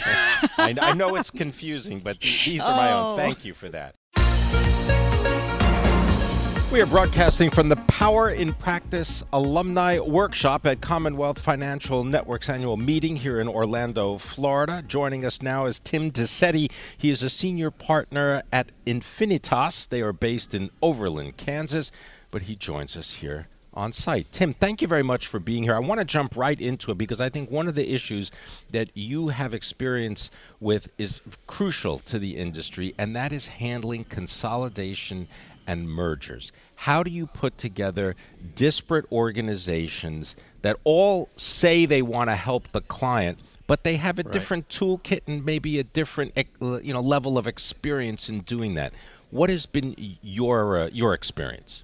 I, 0.58 0.76
I, 0.82 0.94
know 0.94 1.16
it's 1.16 1.30
confusing, 1.30 2.00
but 2.00 2.20
th- 2.20 2.46
these 2.46 2.62
are 2.62 2.74
oh. 2.74 2.78
my 2.78 2.92
own. 2.92 3.14
Oh. 3.14 3.16
Thank 3.18 3.46
you 3.46 3.54
for 3.54 3.70
that. 3.70 3.96
We 6.74 6.82
are 6.82 6.88
broadcasting 6.88 7.52
from 7.52 7.70
the 7.70 7.76
Power 7.76 8.32
in 8.32 8.56
Practice 8.56 9.22
Alumni 9.32 10.00
Workshop 10.00 10.66
at 10.66 10.82
Commonwealth 10.82 11.38
Financial 11.38 12.04
Network's 12.04 12.50
annual 12.50 12.78
meeting 12.78 13.18
here 13.18 13.40
in 13.40 13.48
Orlando, 13.48 14.18
Florida. 14.18 14.84
Joining 14.88 15.24
us 15.24 15.40
now 15.40 15.68
is 15.68 15.80
Tim 15.80 16.10
Dissette. 16.10 16.72
He 16.98 17.12
is 17.12 17.22
a 17.22 17.30
senior 17.30 17.70
partner 17.70 18.42
at 18.52 18.72
Infinitas. 18.88 19.88
They 19.88 20.02
are 20.02 20.14
based 20.14 20.56
in 20.56 20.72
Overland, 20.82 21.38
Kansas, 21.38 21.92
but 22.32 22.42
he 22.42 22.56
joins 22.56 22.98
us 22.98 23.14
here 23.14 23.50
on 23.76 23.92
site. 23.92 24.32
Tim, 24.32 24.54
thank 24.54 24.82
you 24.82 24.88
very 24.88 25.04
much 25.04 25.28
for 25.28 25.40
being 25.40 25.64
here. 25.64 25.76
I 25.76 25.80
want 25.80 26.00
to 26.00 26.06
jump 26.06 26.36
right 26.36 26.60
into 26.60 26.92
it 26.92 26.98
because 26.98 27.22
I 27.22 27.30
think 27.30 27.50
one 27.50 27.68
of 27.68 27.76
the 27.76 27.94
issues 27.94 28.32
that 28.72 28.90
you 28.96 29.30
have 29.30 29.54
experience 29.54 30.32
with 30.60 30.90
is 30.98 31.22
crucial 31.46 32.00
to 32.00 32.18
the 32.18 32.38
industry, 32.38 32.96
and 32.98 33.16
that 33.16 33.32
is 33.32 33.48
handling 33.48 34.06
consolidation 34.06 35.28
and 35.68 35.90
mergers. 35.90 36.52
How 36.76 37.04
do 37.04 37.10
you 37.10 37.28
put 37.28 37.58
together 37.58 38.16
disparate 38.56 39.06
organizations 39.12 40.36
that 40.62 40.78
all 40.84 41.30
say 41.36 41.86
they 41.86 42.02
want 42.02 42.30
to 42.30 42.36
help 42.36 42.72
the 42.72 42.82
client? 42.82 43.40
But 43.66 43.84
they 43.84 43.96
have 43.96 44.20
a 44.20 44.24
right. 44.24 44.32
different 44.32 44.68
toolkit 44.68 45.22
and 45.26 45.46
maybe 45.46 45.80
a 45.80 45.84
different, 45.84 46.34
you 46.60 46.94
know, 46.94 47.00
level 47.00 47.38
of 47.38 47.48
experience 47.48 48.28
in 48.28 48.42
doing 48.42 48.74
that. 48.74 48.94
What 49.32 49.50
has 49.50 49.66
been 49.66 49.96
your 50.22 50.78
uh, 50.78 50.90
your 50.92 51.14
experience? 51.14 51.84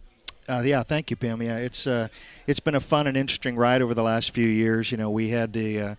Uh, 0.50 0.62
yeah, 0.66 0.84
thank 0.84 1.10
you, 1.10 1.16
Pam. 1.16 1.42
Yeah, 1.42 1.58
it's 1.58 1.88
uh, 1.88 2.10
it's 2.48 2.60
been 2.60 2.76
a 2.76 2.82
fun 2.82 3.08
and 3.08 3.16
interesting 3.16 3.56
ride 3.56 3.82
over 3.82 3.94
the 3.94 4.04
last 4.04 4.32
few 4.32 4.48
years. 4.48 4.92
You 4.92 4.98
know, 4.98 5.10
we 5.10 5.30
had 5.30 5.54
the 5.54 5.82
uh, 5.82 5.96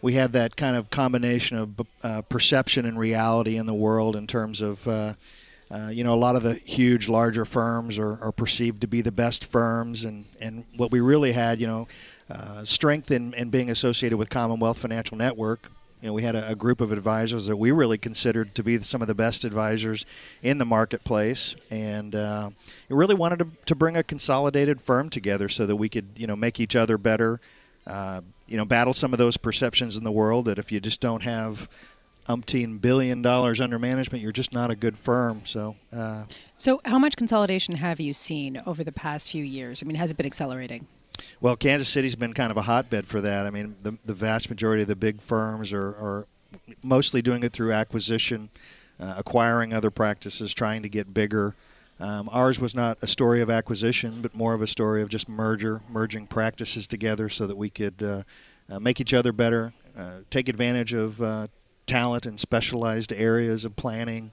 we 0.00 0.14
had 0.14 0.32
that 0.32 0.56
kind 0.56 0.76
of 0.76 0.90
combination 0.90 1.56
of 1.58 1.86
uh, 2.02 2.22
perception 2.22 2.86
and 2.86 2.98
reality 2.98 3.56
in 3.56 3.66
the 3.66 3.74
world 3.74 4.16
in 4.16 4.26
terms 4.26 4.60
of. 4.60 5.16
Uh, 5.70 5.74
uh, 5.74 5.88
you 5.88 6.04
know, 6.04 6.14
a 6.14 6.16
lot 6.16 6.36
of 6.36 6.42
the 6.42 6.54
huge, 6.54 7.08
larger 7.08 7.44
firms 7.44 7.98
are, 7.98 8.18
are, 8.22 8.32
perceived 8.32 8.80
to 8.80 8.86
be 8.86 9.00
the 9.00 9.12
best 9.12 9.44
firms, 9.44 10.04
and, 10.04 10.26
and 10.40 10.64
what 10.76 10.90
we 10.90 11.00
really 11.00 11.32
had, 11.32 11.60
you 11.60 11.66
know, 11.66 11.86
strength 12.64 13.10
in, 13.10 13.32
in 13.34 13.50
being 13.50 13.70
associated 13.70 14.16
with 14.16 14.28
Commonwealth 14.28 14.78
Financial 14.78 15.16
Network, 15.16 15.70
you 16.00 16.08
know, 16.08 16.12
we 16.12 16.22
had 16.22 16.36
a, 16.36 16.50
a, 16.50 16.54
group 16.54 16.80
of 16.80 16.92
advisors 16.92 17.46
that 17.46 17.56
we 17.56 17.72
really 17.72 17.98
considered 17.98 18.54
to 18.54 18.62
be 18.62 18.78
some 18.78 19.02
of 19.02 19.08
the 19.08 19.14
best 19.14 19.44
advisors 19.44 20.06
in 20.42 20.58
the 20.58 20.64
marketplace, 20.64 21.56
and 21.70 22.14
uh, 22.14 22.50
we 22.88 22.96
really 22.96 23.16
wanted 23.16 23.40
to, 23.40 23.48
to 23.66 23.74
bring 23.74 23.96
a 23.96 24.02
consolidated 24.02 24.80
firm 24.80 25.10
together 25.10 25.48
so 25.48 25.66
that 25.66 25.76
we 25.76 25.88
could, 25.88 26.06
you 26.16 26.26
know, 26.26 26.36
make 26.36 26.60
each 26.60 26.76
other 26.76 26.98
better. 26.98 27.40
Uh, 27.86 28.20
you 28.46 28.56
know, 28.56 28.64
battle 28.64 28.94
some 28.94 29.12
of 29.12 29.18
those 29.18 29.36
perceptions 29.36 29.96
in 29.96 30.04
the 30.04 30.12
world 30.12 30.44
that 30.44 30.58
if 30.58 30.70
you 30.70 30.78
just 30.78 31.00
don't 31.00 31.22
have 31.22 31.68
umpteen 32.28 32.80
billion 32.80 33.22
dollars 33.22 33.60
under 33.60 33.78
management, 33.78 34.22
you're 34.22 34.32
just 34.32 34.52
not 34.52 34.70
a 34.70 34.76
good 34.76 34.96
firm. 34.96 35.42
So, 35.44 35.76
uh, 35.92 36.24
so 36.56 36.80
how 36.84 36.98
much 36.98 37.16
consolidation 37.16 37.74
have 37.76 38.00
you 38.00 38.12
seen 38.12 38.62
over 38.66 38.84
the 38.84 38.92
past 38.92 39.30
few 39.30 39.42
years? 39.44 39.82
I 39.82 39.86
mean, 39.86 39.96
has 39.96 40.10
it 40.10 40.16
been 40.16 40.26
accelerating? 40.26 40.86
Well, 41.40 41.56
Kansas 41.56 41.88
City's 41.88 42.14
been 42.14 42.32
kind 42.32 42.50
of 42.50 42.56
a 42.56 42.62
hotbed 42.62 43.06
for 43.06 43.20
that. 43.20 43.46
I 43.46 43.50
mean, 43.50 43.76
the, 43.82 43.98
the 44.04 44.14
vast 44.14 44.48
majority 44.50 44.82
of 44.82 44.88
the 44.88 44.96
big 44.96 45.20
firms 45.20 45.72
are, 45.72 45.88
are 45.88 46.26
mostly 46.82 47.22
doing 47.22 47.42
it 47.42 47.52
through 47.52 47.72
acquisition, 47.72 48.50
uh, 49.00 49.14
acquiring 49.18 49.72
other 49.72 49.90
practices, 49.90 50.54
trying 50.54 50.82
to 50.82 50.88
get 50.88 51.12
bigger. 51.12 51.54
Um, 52.00 52.28
ours 52.30 52.60
was 52.60 52.74
not 52.74 52.98
a 53.02 53.08
story 53.08 53.40
of 53.40 53.50
acquisition, 53.50 54.22
but 54.22 54.34
more 54.34 54.54
of 54.54 54.62
a 54.62 54.68
story 54.68 55.02
of 55.02 55.08
just 55.08 55.28
merger, 55.28 55.82
merging 55.88 56.26
practices 56.28 56.86
together 56.86 57.28
so 57.28 57.46
that 57.48 57.56
we 57.56 57.70
could 57.70 58.00
uh, 58.00 58.22
uh, 58.70 58.78
make 58.78 59.00
each 59.00 59.14
other 59.14 59.32
better, 59.32 59.72
uh, 59.96 60.20
take 60.30 60.48
advantage 60.48 60.92
of 60.92 61.20
uh, 61.20 61.48
talent 61.88 62.26
in 62.26 62.38
specialized 62.38 63.12
areas 63.12 63.64
of 63.64 63.74
planning. 63.74 64.30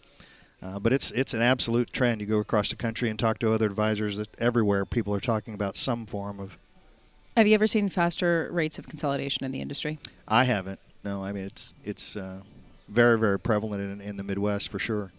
Uh, 0.61 0.79
but 0.79 0.93
it's 0.93 1.11
it's 1.11 1.33
an 1.33 1.41
absolute 1.41 1.91
trend. 1.91 2.21
You 2.21 2.27
go 2.27 2.39
across 2.39 2.69
the 2.69 2.75
country 2.75 3.09
and 3.09 3.17
talk 3.17 3.39
to 3.39 3.51
other 3.51 3.65
advisors 3.65 4.17
that 4.17 4.29
everywhere 4.39 4.85
people 4.85 5.13
are 5.13 5.19
talking 5.19 5.53
about 5.53 5.75
some 5.75 6.05
form 6.05 6.39
of 6.39 6.57
have 7.37 7.47
you 7.47 7.53
ever 7.53 7.67
seen 7.67 7.89
faster 7.89 8.49
rates 8.51 8.79
of 8.79 8.87
consolidation 8.87 9.43
in 9.43 9.51
the 9.51 9.59
industry? 9.59 9.99
I 10.25 10.45
haven't. 10.45 10.79
No, 11.03 11.23
I 11.23 11.33
mean 11.33 11.45
it's 11.45 11.73
it's 11.83 12.15
uh, 12.15 12.39
very 12.87 13.19
very 13.19 13.39
prevalent 13.39 13.81
in, 13.81 14.01
in 14.01 14.17
the 14.17 14.23
Midwest 14.23 14.69
for 14.69 14.79
sure. 14.79 15.11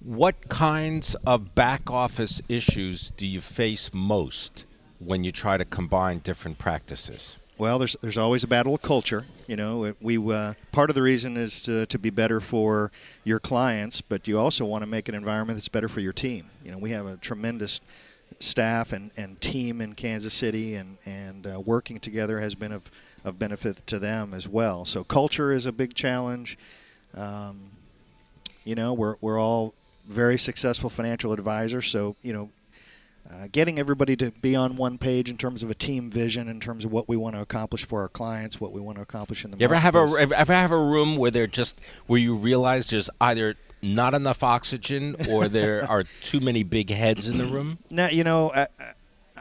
What 0.00 0.48
kinds 0.48 1.16
of 1.26 1.54
back 1.54 1.90
office 1.90 2.40
issues 2.48 3.10
do 3.16 3.26
you 3.26 3.40
face 3.40 3.90
most 3.92 4.64
when 5.00 5.24
you 5.24 5.32
try 5.32 5.56
to 5.56 5.64
combine 5.64 6.18
different 6.18 6.58
practices? 6.58 7.36
Well, 7.58 7.80
there's 7.80 7.96
there's 8.00 8.16
always 8.16 8.44
a 8.44 8.46
battle 8.46 8.76
of 8.76 8.82
culture. 8.82 9.26
You 9.48 9.56
know, 9.56 9.92
we 10.00 10.16
uh, 10.32 10.54
part 10.70 10.90
of 10.90 10.94
the 10.94 11.02
reason 11.02 11.36
is 11.36 11.60
to, 11.62 11.86
to 11.86 11.98
be 11.98 12.10
better 12.10 12.38
for 12.38 12.92
your 13.24 13.40
clients, 13.40 14.00
but 14.00 14.28
you 14.28 14.38
also 14.38 14.64
want 14.64 14.84
to 14.84 14.86
make 14.88 15.08
an 15.08 15.16
environment 15.16 15.56
that's 15.56 15.68
better 15.68 15.88
for 15.88 15.98
your 15.98 16.12
team. 16.12 16.46
You 16.64 16.70
know, 16.70 16.78
we 16.78 16.90
have 16.90 17.06
a 17.06 17.16
tremendous 17.16 17.80
staff 18.38 18.92
and, 18.92 19.10
and 19.16 19.40
team 19.40 19.80
in 19.80 19.96
Kansas 19.96 20.34
City 20.34 20.76
and, 20.76 20.98
and 21.04 21.46
uh, 21.46 21.60
working 21.60 21.98
together 21.98 22.38
has 22.38 22.54
been 22.54 22.70
of, 22.70 22.88
of 23.24 23.38
benefit 23.38 23.84
to 23.88 23.98
them 23.98 24.34
as 24.34 24.46
well. 24.46 24.84
So 24.84 25.02
culture 25.02 25.50
is 25.50 25.66
a 25.66 25.72
big 25.72 25.94
challenge. 25.94 26.56
Um, 27.16 27.70
you 28.64 28.76
know, 28.76 28.92
we're, 28.92 29.16
we're 29.20 29.40
all 29.40 29.74
very 30.06 30.38
successful 30.38 30.90
financial 30.90 31.32
advisors, 31.32 31.88
so, 31.88 32.14
you 32.22 32.32
know, 32.32 32.50
uh, 33.30 33.48
getting 33.52 33.78
everybody 33.78 34.16
to 34.16 34.30
be 34.30 34.56
on 34.56 34.76
one 34.76 34.98
page 34.98 35.28
in 35.28 35.36
terms 35.36 35.62
of 35.62 35.70
a 35.70 35.74
team 35.74 36.10
vision, 36.10 36.48
in 36.48 36.60
terms 36.60 36.84
of 36.84 36.92
what 36.92 37.08
we 37.08 37.16
want 37.16 37.34
to 37.34 37.42
accomplish 37.42 37.84
for 37.84 38.00
our 38.02 38.08
clients, 38.08 38.60
what 38.60 38.72
we 38.72 38.80
want 38.80 38.96
to 38.96 39.02
accomplish 39.02 39.44
in 39.44 39.50
the. 39.50 39.58
You 39.58 39.64
ever 39.64 39.76
have 39.76 39.94
a 39.94 40.28
ever 40.34 40.54
have 40.54 40.72
a 40.72 40.78
room 40.78 41.16
where 41.16 41.30
they're 41.30 41.46
just 41.46 41.80
where 42.06 42.20
you 42.20 42.36
realize 42.36 42.90
there's 42.90 43.10
either 43.20 43.56
not 43.82 44.14
enough 44.14 44.42
oxygen 44.42 45.16
or 45.30 45.48
there 45.48 45.84
are 45.90 46.04
too 46.22 46.40
many 46.40 46.62
big 46.62 46.90
heads 46.90 47.28
in 47.28 47.38
the 47.38 47.46
room? 47.46 47.78
Now, 47.90 48.08
you 48.08 48.24
know, 48.24 48.52
I, 48.52 48.66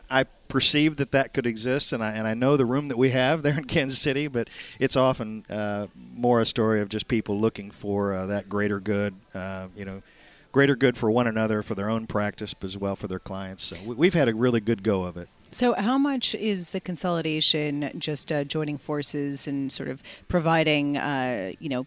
I 0.10 0.23
perceive 0.47 0.97
that 0.97 1.12
that 1.12 1.34
could 1.34 1.45
exist, 1.45 1.93
and 1.93 2.04
I, 2.04 2.12
and 2.12 2.28
I 2.28 2.34
know 2.34 2.58
the 2.58 2.65
room 2.65 2.88
that 2.89 2.97
we 2.97 3.12
have 3.12 3.41
there 3.43 3.58
in 3.58 3.65
Kansas 3.65 4.00
City, 4.00 4.28
but 4.28 4.50
it's 4.80 4.95
often 4.95 5.45
uh, 5.50 5.88
more 6.15 6.41
a 6.41 6.45
story 6.45 6.82
of 6.82 6.89
just 6.89 7.08
people 7.08 7.39
looking 7.39 7.71
for 7.71 8.13
uh, 8.13 8.26
that 8.28 8.50
greater 8.50 8.80
good, 8.80 9.15
uh, 9.34 9.67
you 9.76 9.86
know, 9.86 10.02
greater 10.58 10.76
good 10.76 10.98
for 10.98 11.12
one 11.12 11.28
another, 11.28 11.62
for 11.62 11.76
their 11.76 11.88
own 11.88 12.08
practice, 12.08 12.56
but 12.56 12.65
as 12.65 12.76
well 12.76 12.96
for 12.96 13.08
their 13.08 13.20
clients. 13.20 13.62
So 13.62 13.78
we've 13.86 14.15
had 14.15 14.28
a 14.28 14.34
really 14.34 14.60
good 14.60 14.82
go 14.82 15.04
of 15.04 15.15
it. 15.15 15.30
So, 15.52 15.76
how 15.76 16.00
much 16.00 16.34
is 16.34 16.72
the 16.72 16.80
consolidation 16.80 17.91
just 18.00 18.32
uh, 18.32 18.43
joining 18.43 18.80
forces 18.80 19.46
and 19.46 19.72
sort 19.72 19.88
of 19.88 20.02
providing, 20.28 20.98
uh, 20.98 21.52
you 21.60 21.70
know, 21.70 21.86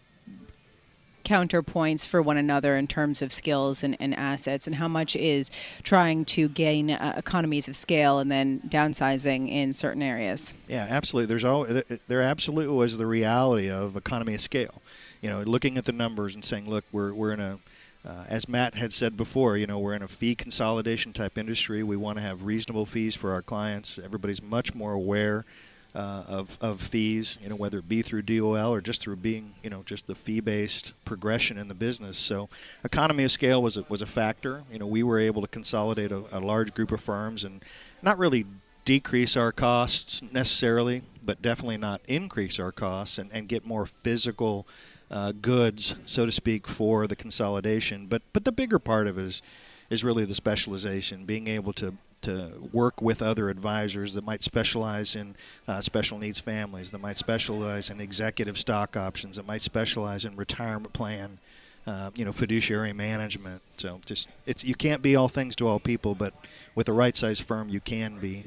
counterpoints 1.25 2.07
for 2.07 2.21
one 2.21 2.37
another 2.37 2.77
in 2.77 2.87
terms 2.87 3.21
of 3.21 3.33
skills 3.33 3.83
and, 3.83 3.97
and 3.99 4.15
assets, 4.15 4.67
and 4.67 4.77
how 4.77 4.87
much 4.87 5.17
is 5.17 5.51
trying 5.83 6.23
to 6.23 6.47
gain 6.47 6.91
uh, 6.91 7.13
economies 7.17 7.67
of 7.67 7.75
scale 7.75 8.19
and 8.19 8.31
then 8.31 8.61
downsizing 8.69 9.49
in 9.49 9.73
certain 9.73 10.01
areas? 10.01 10.53
Yeah, 10.69 10.87
absolutely. 10.89 11.27
There's 11.27 11.43
all 11.43 11.67
there 12.07 12.21
absolutely 12.21 12.73
was 12.73 12.97
the 12.97 13.05
reality 13.05 13.69
of 13.69 13.97
economy 13.97 14.33
of 14.33 14.39
scale. 14.39 14.81
You 15.19 15.29
know, 15.29 15.41
looking 15.41 15.77
at 15.77 15.83
the 15.83 15.91
numbers 15.91 16.35
and 16.35 16.45
saying, 16.45 16.69
look, 16.69 16.85
we're 16.93 17.13
we're 17.13 17.33
in 17.33 17.41
a 17.41 17.59
uh, 18.05 18.25
as 18.27 18.49
Matt 18.49 18.75
had 18.75 18.91
said 18.91 19.15
before, 19.15 19.57
you 19.57 19.67
know, 19.67 19.77
we're 19.77 19.93
in 19.93 20.01
a 20.01 20.07
fee 20.07 20.33
consolidation 20.33 21.13
type 21.13 21.37
industry. 21.37 21.83
We 21.83 21.97
want 21.97 22.17
to 22.17 22.23
have 22.23 22.43
reasonable 22.43 22.85
fees 22.85 23.15
for 23.15 23.31
our 23.31 23.41
clients. 23.41 23.99
Everybody's 23.99 24.41
much 24.41 24.73
more 24.73 24.93
aware 24.93 25.45
uh, 25.93 26.23
of, 26.27 26.57
of 26.61 26.81
fees, 26.81 27.37
you 27.41 27.49
know, 27.49 27.55
whether 27.55 27.79
it 27.79 27.87
be 27.87 28.01
through 28.01 28.23
DOL 28.23 28.73
or 28.73 28.81
just 28.81 29.01
through 29.01 29.17
being, 29.17 29.53
you 29.61 29.69
know, 29.69 29.83
just 29.85 30.07
the 30.07 30.15
fee-based 30.15 30.93
progression 31.05 31.57
in 31.57 31.67
the 31.67 31.75
business. 31.75 32.17
So, 32.17 32.49
economy 32.83 33.23
of 33.25 33.31
scale 33.31 33.61
was 33.61 33.77
a, 33.77 33.85
was 33.89 34.01
a 34.01 34.05
factor. 34.05 34.63
You 34.71 34.79
know, 34.79 34.87
we 34.87 35.03
were 35.03 35.19
able 35.19 35.41
to 35.41 35.47
consolidate 35.47 36.11
a, 36.11 36.23
a 36.31 36.39
large 36.39 36.73
group 36.73 36.91
of 36.91 37.01
firms 37.01 37.43
and 37.43 37.63
not 38.01 38.17
really 38.17 38.45
decrease 38.85 39.37
our 39.37 39.51
costs 39.51 40.21
necessarily, 40.31 41.03
but 41.23 41.41
definitely 41.41 41.77
not 41.77 42.01
increase 42.07 42.59
our 42.59 42.71
costs 42.71 43.17
and, 43.17 43.31
and 43.31 43.47
get 43.47 43.65
more 43.65 43.85
physical 43.85 44.65
uh, 45.11 45.33
goods, 45.33 45.95
so 46.05 46.25
to 46.25 46.31
speak, 46.31 46.67
for 46.67 47.05
the 47.05 47.15
consolidation. 47.15 48.07
But 48.07 48.21
but 48.33 48.45
the 48.45 48.51
bigger 48.51 48.79
part 48.79 49.07
of 49.07 49.17
it 49.17 49.25
is 49.25 49.41
is 49.89 50.03
really 50.03 50.25
the 50.25 50.35
specialization, 50.35 51.25
being 51.25 51.47
able 51.47 51.73
to 51.73 51.93
to 52.21 52.69
work 52.71 53.01
with 53.01 53.21
other 53.21 53.49
advisors 53.49 54.13
that 54.13 54.23
might 54.23 54.43
specialize 54.43 55.15
in 55.15 55.35
uh, 55.67 55.81
special 55.81 56.19
needs 56.19 56.39
families, 56.39 56.91
that 56.91 57.01
might 57.01 57.17
specialize 57.17 57.89
in 57.89 57.99
executive 57.99 58.57
stock 58.57 58.95
options, 58.95 59.35
that 59.35 59.47
might 59.47 59.61
specialize 59.61 60.23
in 60.23 60.35
retirement 60.35 60.93
plan, 60.93 61.39
uh, 61.87 62.11
you 62.13 62.23
know, 62.23 62.31
fiduciary 62.31 62.93
management. 62.93 63.61
So 63.77 63.99
just 64.05 64.29
it's 64.45 64.63
you 64.63 64.75
can't 64.75 65.01
be 65.01 65.15
all 65.15 65.27
things 65.27 65.55
to 65.57 65.67
all 65.67 65.79
people, 65.79 66.15
but 66.15 66.33
with 66.75 66.85
the 66.85 66.93
right 66.93 67.15
size 67.15 67.39
firm, 67.39 67.69
you 67.69 67.81
can 67.81 68.19
be 68.19 68.45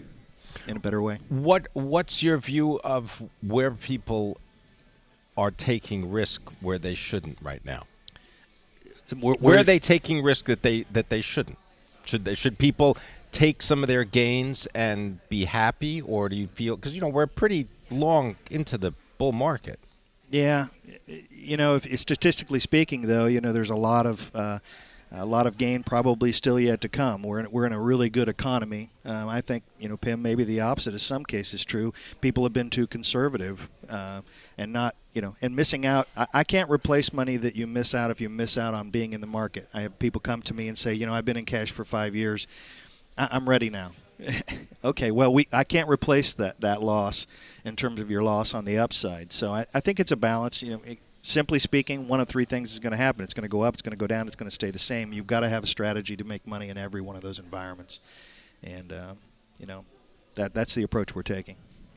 in 0.69 0.77
a 0.77 0.81
better 0.81 1.03
way. 1.03 1.19
What 1.29 1.67
What's 1.75 2.23
your 2.23 2.39
view 2.39 2.81
of 2.85 3.23
where 3.43 3.73
people 3.73 4.39
are 5.37 5.51
taking 5.51 6.11
risk 6.11 6.43
where 6.61 6.79
they 6.79 6.95
shouldn't 6.95 7.39
right 7.43 7.65
now? 7.65 7.85
Where, 9.21 9.35
where 9.35 9.59
are 9.59 9.65
they 9.65 9.79
taking 9.79 10.23
risk 10.23 10.47
that 10.47 10.63
they 10.63 10.87
that 10.93 11.09
they 11.09 11.21
shouldn't? 11.21 11.59
Should 12.05 12.25
they 12.25 12.35
should 12.35 12.59
people 12.59 12.97
take 13.33 13.63
some 13.63 13.83
of 13.83 13.89
their 13.89 14.05
gains 14.05 14.67
and 14.75 15.19
be 15.29 15.45
happy, 15.45 16.01
or 16.01 16.29
do 16.29 16.37
you 16.37 16.47
feel 16.49 16.77
because 16.77 16.95
you 16.95 17.01
know 17.01 17.09
we're 17.09 17.27
pretty 17.27 17.67
long 17.91 18.37
into 18.51 18.79
the 18.79 18.93
bull 19.19 19.33
market? 19.33 19.79
Yeah, 20.31 20.67
you 21.31 21.57
know, 21.57 21.77
if, 21.77 22.01
statistically 22.01 22.61
speaking, 22.61 23.03
though, 23.03 23.27
you 23.27 23.41
know, 23.41 23.53
there's 23.53 23.71
a 23.71 23.77
lot 23.77 24.07
of 24.07 24.35
uh, 24.35 24.59
a 25.11 25.27
lot 25.27 25.47
of 25.47 25.57
gain 25.57 25.83
probably 25.83 26.33
still 26.33 26.59
yet 26.59 26.81
to 26.81 26.89
come. 26.89 27.23
We're 27.23 27.41
in, 27.41 27.51
we're 27.51 27.67
in 27.67 27.73
a 27.73 27.81
really 27.81 28.11
good 28.11 28.29
economy. 28.29 28.91
Um, 29.05 29.29
I 29.29 29.41
think 29.41 29.65
you 29.79 29.89
know, 29.89 29.97
Pimm, 29.97 30.23
maybe 30.23 30.45
the 30.45 30.61
opposite 30.61 30.95
is 30.95 31.03
some 31.03 31.25
cases 31.25 31.65
true. 31.65 31.93
People 32.21 32.43
have 32.45 32.53
been 32.53 32.71
too 32.71 32.87
conservative 32.87 33.69
uh, 33.89 34.23
and 34.59 34.73
not 34.73 34.97
you 35.13 35.23
know 35.23 35.37
and 35.41 35.55
missing 35.55 35.87
out. 35.87 36.09
I, 36.17 36.27
I, 36.35 36.45
can't 36.45 36.71
replace 36.71 37.13
money 37.13 37.37
that 37.37 37.55
you 37.55 37.67
miss 37.67 37.95
out 37.95 38.11
if 38.11 38.21
you 38.21 38.29
miss 38.29 38.59
out 38.59 38.75
on 38.75 38.91
being 38.91 39.13
in 39.13 39.21
the 39.21 39.27
market. 39.27 39.69
I 39.73 39.83
have 39.83 39.99
people 39.99 40.21
come 40.21 40.43
to 40.43 40.55
me 40.55 40.69
and 40.69 40.77
say, 40.77 40.95
you 40.95 41.07
know, 41.07 41.15
I've 41.15 41.25
been 41.25 41.37
in 41.37 41.45
cash 41.45 41.71
for 41.71 41.85
five 41.85 42.15
years. 42.15 42.47
I, 43.17 43.29
I'm 43.31 43.49
ready 43.49 43.71
now. 43.71 43.93
okay, 44.85 45.11
well, 45.11 45.33
we 45.33 45.49
I 45.53 45.65
can't 45.65 45.89
replace 45.89 46.33
that 46.35 46.61
that 46.61 46.83
loss 46.83 47.27
in 47.65 47.77
terms 47.77 48.01
of 48.01 48.11
your 48.11 48.23
loss 48.23 48.55
on 48.55 48.65
the 48.65 48.79
upside. 48.79 49.33
So 49.33 49.53
I, 49.53 49.67
I 49.75 49.81
think 49.81 50.01
it's 50.01 50.13
a 50.13 50.17
balance. 50.17 50.63
You 50.63 50.73
know, 50.73 50.83
it, 50.85 50.99
simply 51.25 51.59
speaking, 51.59 52.07
one 52.07 52.21
of 52.21 52.29
three 52.29 52.45
things 52.45 52.73
is 52.73 52.79
going 52.79 52.91
to 52.91 52.97
happen. 52.97 53.25
It's 53.25 53.35
going 53.35 53.43
to 53.43 53.49
go 53.49 53.63
up, 53.63 53.75
it's 53.75 53.83
going 53.83 53.93
to 53.93 53.97
go 53.97 54.07
down, 54.07 54.27
it's 54.27 54.37
going 54.37 54.49
to 54.49 54.55
stay 54.55 54.71
the 54.71 54.79
same. 54.79 55.13
You've 55.13 55.27
got 55.27 55.41
to 55.41 55.49
have 55.49 55.65
a 55.65 55.67
strategy 55.67 56.17
to 56.17 56.25
make 56.25 56.47
money 56.47 56.69
in 56.69 56.77
every 56.79 57.01
one 57.01 57.17
of 57.17 57.23
those 57.23 57.39
environments, 57.39 58.01
and 58.63 58.93
uh, 58.93 59.15
you 59.59 59.67
know 59.67 59.85
that 60.35 60.55
that's 60.55 60.75
the 60.75 60.83
approach 60.83 61.15
we're 61.15 61.23
taking. 61.23 61.57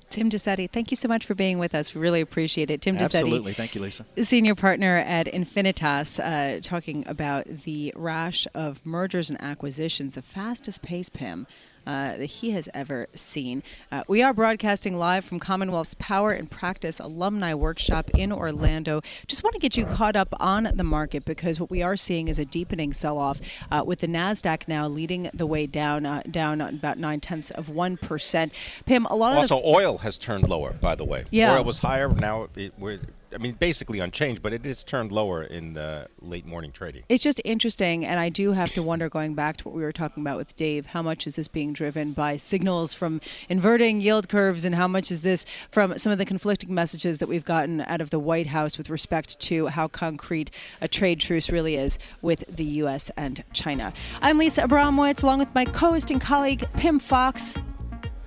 Tim 0.09 0.29
Dissette, 0.29 0.71
thank 0.71 0.89
you 0.89 0.95
so 0.95 1.09
much 1.09 1.25
for 1.25 1.35
being 1.35 1.59
with 1.59 1.75
us. 1.75 1.93
We 1.93 1.99
really 1.99 2.21
appreciate 2.21 2.71
it. 2.71 2.81
Tim 2.81 2.95
Dissette. 2.95 3.15
Absolutely. 3.15 3.51
Thank 3.51 3.75
you, 3.75 3.81
Lisa. 3.81 4.05
Senior 4.21 4.55
partner 4.55 4.95
at 4.95 5.27
Infinitas, 5.27 6.17
uh, 6.23 6.61
talking 6.61 7.05
about 7.07 7.45
the 7.65 7.93
rash 7.93 8.47
of 8.55 8.85
mergers 8.85 9.29
and 9.29 9.41
acquisitions, 9.41 10.15
the 10.15 10.21
fastest 10.21 10.81
pace, 10.81 11.09
Pim, 11.09 11.45
uh, 11.87 12.17
that 12.17 12.25
he 12.25 12.51
has 12.51 12.69
ever 12.73 13.07
seen. 13.15 13.63
Uh, 13.91 14.03
we 14.07 14.21
are 14.21 14.33
broadcasting 14.33 14.97
live 14.97 15.23
from 15.25 15.39
Commonwealth's 15.39 15.95
Power 15.97 16.33
in 16.33 16.45
Practice 16.45 16.99
Alumni 16.99 17.53
Workshop 17.53 18.11
in 18.11 18.31
Orlando. 18.31 19.01
Just 19.25 19.43
want 19.43 19.53
to 19.53 19.59
get 19.59 19.77
you 19.77 19.85
caught 19.85 20.15
up 20.15 20.27
on 20.39 20.69
the 20.75 20.83
market 20.83 21.23
because 21.23 21.59
what 21.59 21.71
we 21.71 21.81
are 21.81 21.95
seeing 21.95 22.27
is 22.27 22.37
a 22.37 22.45
deepening 22.45 22.91
sell-off 22.91 23.39
uh, 23.71 23.81
with 23.85 23.99
the 23.99 24.07
Nasdaq 24.07 24.67
now 24.67 24.87
leading 24.87 25.29
the 25.33 25.47
way 25.47 25.65
down, 25.65 26.05
uh, 26.05 26.21
down 26.29 26.59
about 26.59 26.97
nine 26.97 27.21
tenths 27.21 27.51
of 27.51 27.69
one 27.69 27.95
percent. 27.95 28.53
Pimm, 28.85 29.05
a 29.05 29.15
lot 29.15 29.31
of 29.31 29.37
also 29.37 29.61
oil 29.63 29.99
has 29.99 30.17
turned 30.17 30.47
lower. 30.49 30.73
By 30.73 30.95
the 30.95 31.05
way, 31.05 31.23
yeah. 31.31 31.55
oil 31.55 31.63
was 31.63 31.79
higher. 31.79 32.09
Now 32.09 32.49
it, 32.55 32.73
we're 32.77 32.99
I 33.33 33.37
mean, 33.39 33.53
basically 33.53 33.99
unchanged, 33.99 34.41
but 34.41 34.53
it 34.53 34.65
is 34.65 34.83
turned 34.83 35.11
lower 35.11 35.43
in 35.43 35.73
the 35.73 36.07
late 36.21 36.45
morning 36.45 36.71
trading. 36.71 37.03
It's 37.09 37.23
just 37.23 37.41
interesting, 37.43 38.05
and 38.05 38.19
I 38.19 38.29
do 38.29 38.53
have 38.53 38.71
to 38.73 38.81
wonder, 38.81 39.09
going 39.09 39.35
back 39.35 39.57
to 39.57 39.63
what 39.65 39.75
we 39.75 39.83
were 39.83 39.91
talking 39.91 40.23
about 40.23 40.37
with 40.37 40.55
Dave, 40.55 40.87
how 40.87 41.01
much 41.01 41.27
is 41.27 41.35
this 41.35 41.47
being 41.47 41.73
driven 41.73 42.13
by 42.13 42.37
signals 42.37 42.93
from 42.93 43.19
inverting 43.49 43.99
yield 43.99 44.29
curves, 44.29 44.63
and 44.63 44.75
how 44.75 44.87
much 44.87 45.11
is 45.11 45.23
this 45.23 45.45
from 45.71 45.97
some 45.97 46.11
of 46.11 46.17
the 46.17 46.25
conflicting 46.25 46.73
messages 46.73 47.19
that 47.19 47.27
we've 47.27 47.45
gotten 47.45 47.81
out 47.81 48.01
of 48.01 48.11
the 48.11 48.19
White 48.19 48.47
House 48.47 48.77
with 48.77 48.89
respect 48.89 49.39
to 49.41 49.67
how 49.67 49.87
concrete 49.87 50.49
a 50.79 50.87
trade 50.87 51.19
truce 51.19 51.49
really 51.49 51.75
is 51.75 51.99
with 52.21 52.43
the 52.47 52.63
U.S. 52.63 53.11
and 53.17 53.43
China? 53.51 53.91
I'm 54.21 54.37
Lisa 54.37 54.61
Abramowicz, 54.61 55.21
along 55.23 55.39
with 55.39 55.53
my 55.53 55.65
co-host 55.65 56.11
and 56.11 56.21
colleague 56.21 56.65
Pimm 56.77 56.99
Fox. 56.99 57.55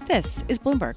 This 0.07 0.45
is 0.49 0.59
Bloomberg. 0.59 0.97